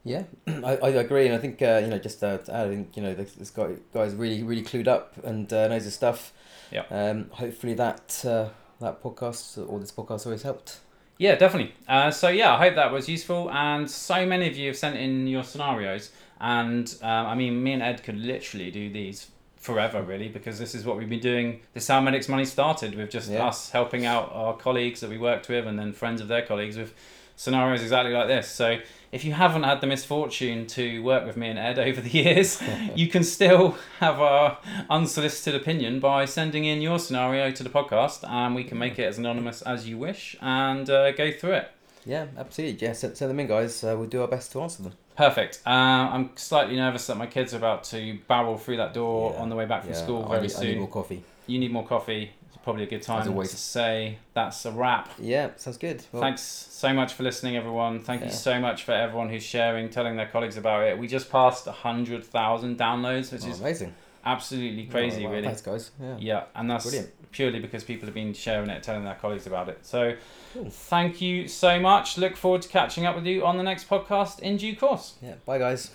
Yeah, 0.05 0.23
I, 0.47 0.79
I 0.83 0.88
agree, 0.88 1.27
and 1.27 1.35
I 1.35 1.38
think 1.38 1.61
uh, 1.61 1.81
you 1.83 1.88
know 1.88 1.99
just 1.99 2.25
uh, 2.25 2.38
to 2.38 2.55
add, 2.55 2.69
I 2.69 2.71
think 2.71 2.97
you 2.97 3.03
know 3.03 3.14
this, 3.14 3.33
this 3.35 3.51
guy 3.51 3.75
guy's 3.93 4.14
really 4.14 4.43
really 4.43 4.62
clued 4.62 4.88
up 4.88 5.23
and 5.23 5.53
uh, 5.53 5.69
knows 5.69 5.85
his 5.85 5.93
stuff. 5.93 6.33
Yeah. 6.71 6.85
Um. 6.91 7.29
Hopefully 7.33 7.75
that 7.75 8.25
uh, 8.25 8.49
that 8.81 9.03
podcast 9.03 9.59
or 9.69 9.79
this 9.79 9.93
podcast 9.93 10.25
always 10.25 10.43
helped. 10.43 10.79
Yeah, 11.18 11.35
definitely. 11.35 11.74
Uh, 11.88 12.11
so 12.11 12.28
yeah, 12.28 12.54
I 12.54 12.59
hope 12.59 12.76
that 12.76 12.92
was 12.92 13.09
useful, 13.09 13.50
and 13.50 13.90
so 13.90 14.24
many 14.24 14.48
of 14.48 14.57
you 14.57 14.68
have 14.68 14.76
sent 14.76 14.96
in 14.96 15.26
your 15.26 15.42
scenarios, 15.42 16.11
and 16.40 16.94
um, 17.02 17.26
I 17.26 17.35
mean, 17.35 17.61
me 17.62 17.72
and 17.72 17.83
Ed 17.83 18.02
could 18.04 18.16
literally 18.16 18.70
do 18.70 18.88
these 18.90 19.28
forever 19.57 20.00
really 20.02 20.28
because 20.28 20.57
this 20.61 20.72
is 20.72 20.85
what 20.85 20.96
we've 20.96 21.09
been 21.09 21.18
doing 21.18 21.61
this 21.74 21.83
is 21.83 21.88
how 21.88 22.00
medics 22.00 22.28
money 22.28 22.44
started 22.44 22.94
with 22.94 23.11
just 23.11 23.28
Yeah. 23.28 23.44
us 23.44 23.70
helping 23.70 24.07
out 24.07 24.31
our 24.33 24.57
colleagues 24.57 25.00
that 25.00 25.11
we 25.11 25.18
worked 25.18 25.48
with 25.48 25.66
and 25.66 25.76
then 25.76 25.92
friends 25.92 26.20
of 26.20 26.28
their 26.28 26.42
colleagues 26.42 26.76
with 26.78 26.94
scenarios 27.42 27.81
exactly 27.83 28.12
like 28.12 28.27
this 28.29 28.48
so 28.51 28.79
if 29.12 29.24
you 29.24 29.33
haven't 29.33 29.62
had 29.62 29.81
the 29.81 29.87
misfortune 29.87 30.66
to 30.66 30.85
work 31.03 31.24
with 31.24 31.37
me 31.37 31.48
and 31.48 31.59
ed 31.59 31.79
over 31.88 32.01
the 32.01 32.11
years 32.11 32.61
you 32.94 33.07
can 33.07 33.22
still 33.22 33.77
have 34.01 34.20
our 34.20 34.59
unsolicited 34.90 35.55
opinion 35.55 36.01
by 36.01 36.24
sending 36.24 36.64
in 36.64 36.83
your 36.83 36.98
scenario 36.98 37.51
to 37.53 37.62
the 37.62 37.70
podcast 37.70 38.29
and 38.29 38.55
we 38.55 38.64
can 38.64 38.77
make 38.79 38.98
it 38.98 39.05
as 39.05 39.18
anonymous 39.18 39.62
as 39.62 39.88
you 39.88 39.96
wish 39.96 40.37
and 40.40 40.90
uh, 40.90 41.12
go 41.12 41.31
through 41.31 41.53
it 41.53 41.70
Yeah, 42.05 42.27
absolutely. 42.37 42.85
Yeah, 42.87 42.94
send, 42.94 43.16
send 43.16 43.29
them 43.31 43.40
in, 43.40 43.46
guys. 43.48 43.85
Uh, 43.85 43.94
we'll 43.98 44.09
do 44.09 44.22
our 44.22 44.29
best 44.29 44.51
to 44.53 44.62
answer 44.62 44.83
them. 44.83 44.92
Perfect. 45.14 45.61
Uh, 45.66 46.14
I'm 46.14 46.31
slightly 46.37 46.77
nervous 46.77 47.07
that 47.09 47.16
my 47.18 47.27
kids 47.27 47.53
are 47.53 47.59
about 47.59 47.85
to 47.92 48.18
barrel 48.29 48.57
through 48.57 48.79
that 48.79 48.94
door 48.94 49.33
Yeah. 49.35 49.42
on 49.42 49.48
the 49.51 49.57
way 49.57 49.66
back 49.66 49.83
from 49.83 49.92
Yeah, 49.92 50.03
school 50.05 50.24
I 50.24 50.29
very 50.37 50.42
need, 50.46 50.53
I 50.57 50.59
soon. 50.61 50.66
need 50.70 50.79
more 50.79 50.88
coffee. 50.88 51.22
you 51.46 51.59
need 51.59 51.72
more 51.72 51.87
coffee. 51.87 52.31
Probably 52.68 52.85
a 52.85 52.87
good 52.87 53.00
time 53.00 53.26
always. 53.26 53.50
to 53.50 53.57
say 53.57 54.18
that's 54.35 54.66
a 54.66 54.70
wrap. 54.72 55.09
Yeah, 55.18 55.52
sounds 55.57 55.78
good. 55.78 56.04
Well, 56.12 56.20
Thanks 56.20 56.42
so 56.42 56.92
much 56.92 57.14
for 57.14 57.22
listening, 57.22 57.57
everyone. 57.57 58.00
Thank 58.00 58.22
you 58.24 58.31
so 58.31 58.61
much 58.61 58.83
for 58.83 58.92
everyone 58.92 59.31
who's 59.31 59.42
sharing, 59.42 59.88
telling 59.88 60.16
their 60.16 60.26
colleagues 60.26 60.59
about 60.59 60.83
it. 60.87 60.98
We 60.98 61.09
just 61.09 61.31
passed 61.31 61.66
100,000 61.66 62.78
downloads, 62.78 63.33
which 63.33 63.44
oh, 63.46 63.48
is 63.50 63.61
amazing. 63.61 63.94
absolutely 64.22 64.85
crazy, 64.85 65.22
Oh, 65.24 65.28
wow. 65.28 65.35
really. 65.35 65.46
Thanks, 65.46 65.62
guys. 65.62 65.90
Yeah. 65.98 66.16
Yeah, 66.18 66.42
and 66.54 66.70
that's 66.70 66.85
Brilliant. 66.85 67.31
purely 67.33 67.59
because 67.59 67.85
people 67.85 68.04
have 68.07 68.14
been 68.14 68.35
sharing 68.35 68.68
it, 68.68 68.83
telling 68.83 69.04
their 69.04 69.14
colleagues 69.14 69.46
about 69.46 69.70
it. 69.70 69.78
So, 69.87 70.14
Cool. 70.52 70.68
thank 70.68 71.22
you 71.22 71.48
so 71.48 71.81
much. 71.81 72.18
Look 72.18 72.37
forward 72.37 72.61
to 72.62 72.68
catching 72.68 73.07
up 73.07 73.16
with 73.16 73.24
you 73.24 73.46
on 73.46 73.57
the 73.57 73.62
next 73.62 73.88
podcast 73.88 74.40
in 74.40 74.59
due 74.59 74.76
course. 74.76 75.14
Yeah. 75.22 75.37
Bye, 75.46 75.59
guys. 75.59 75.90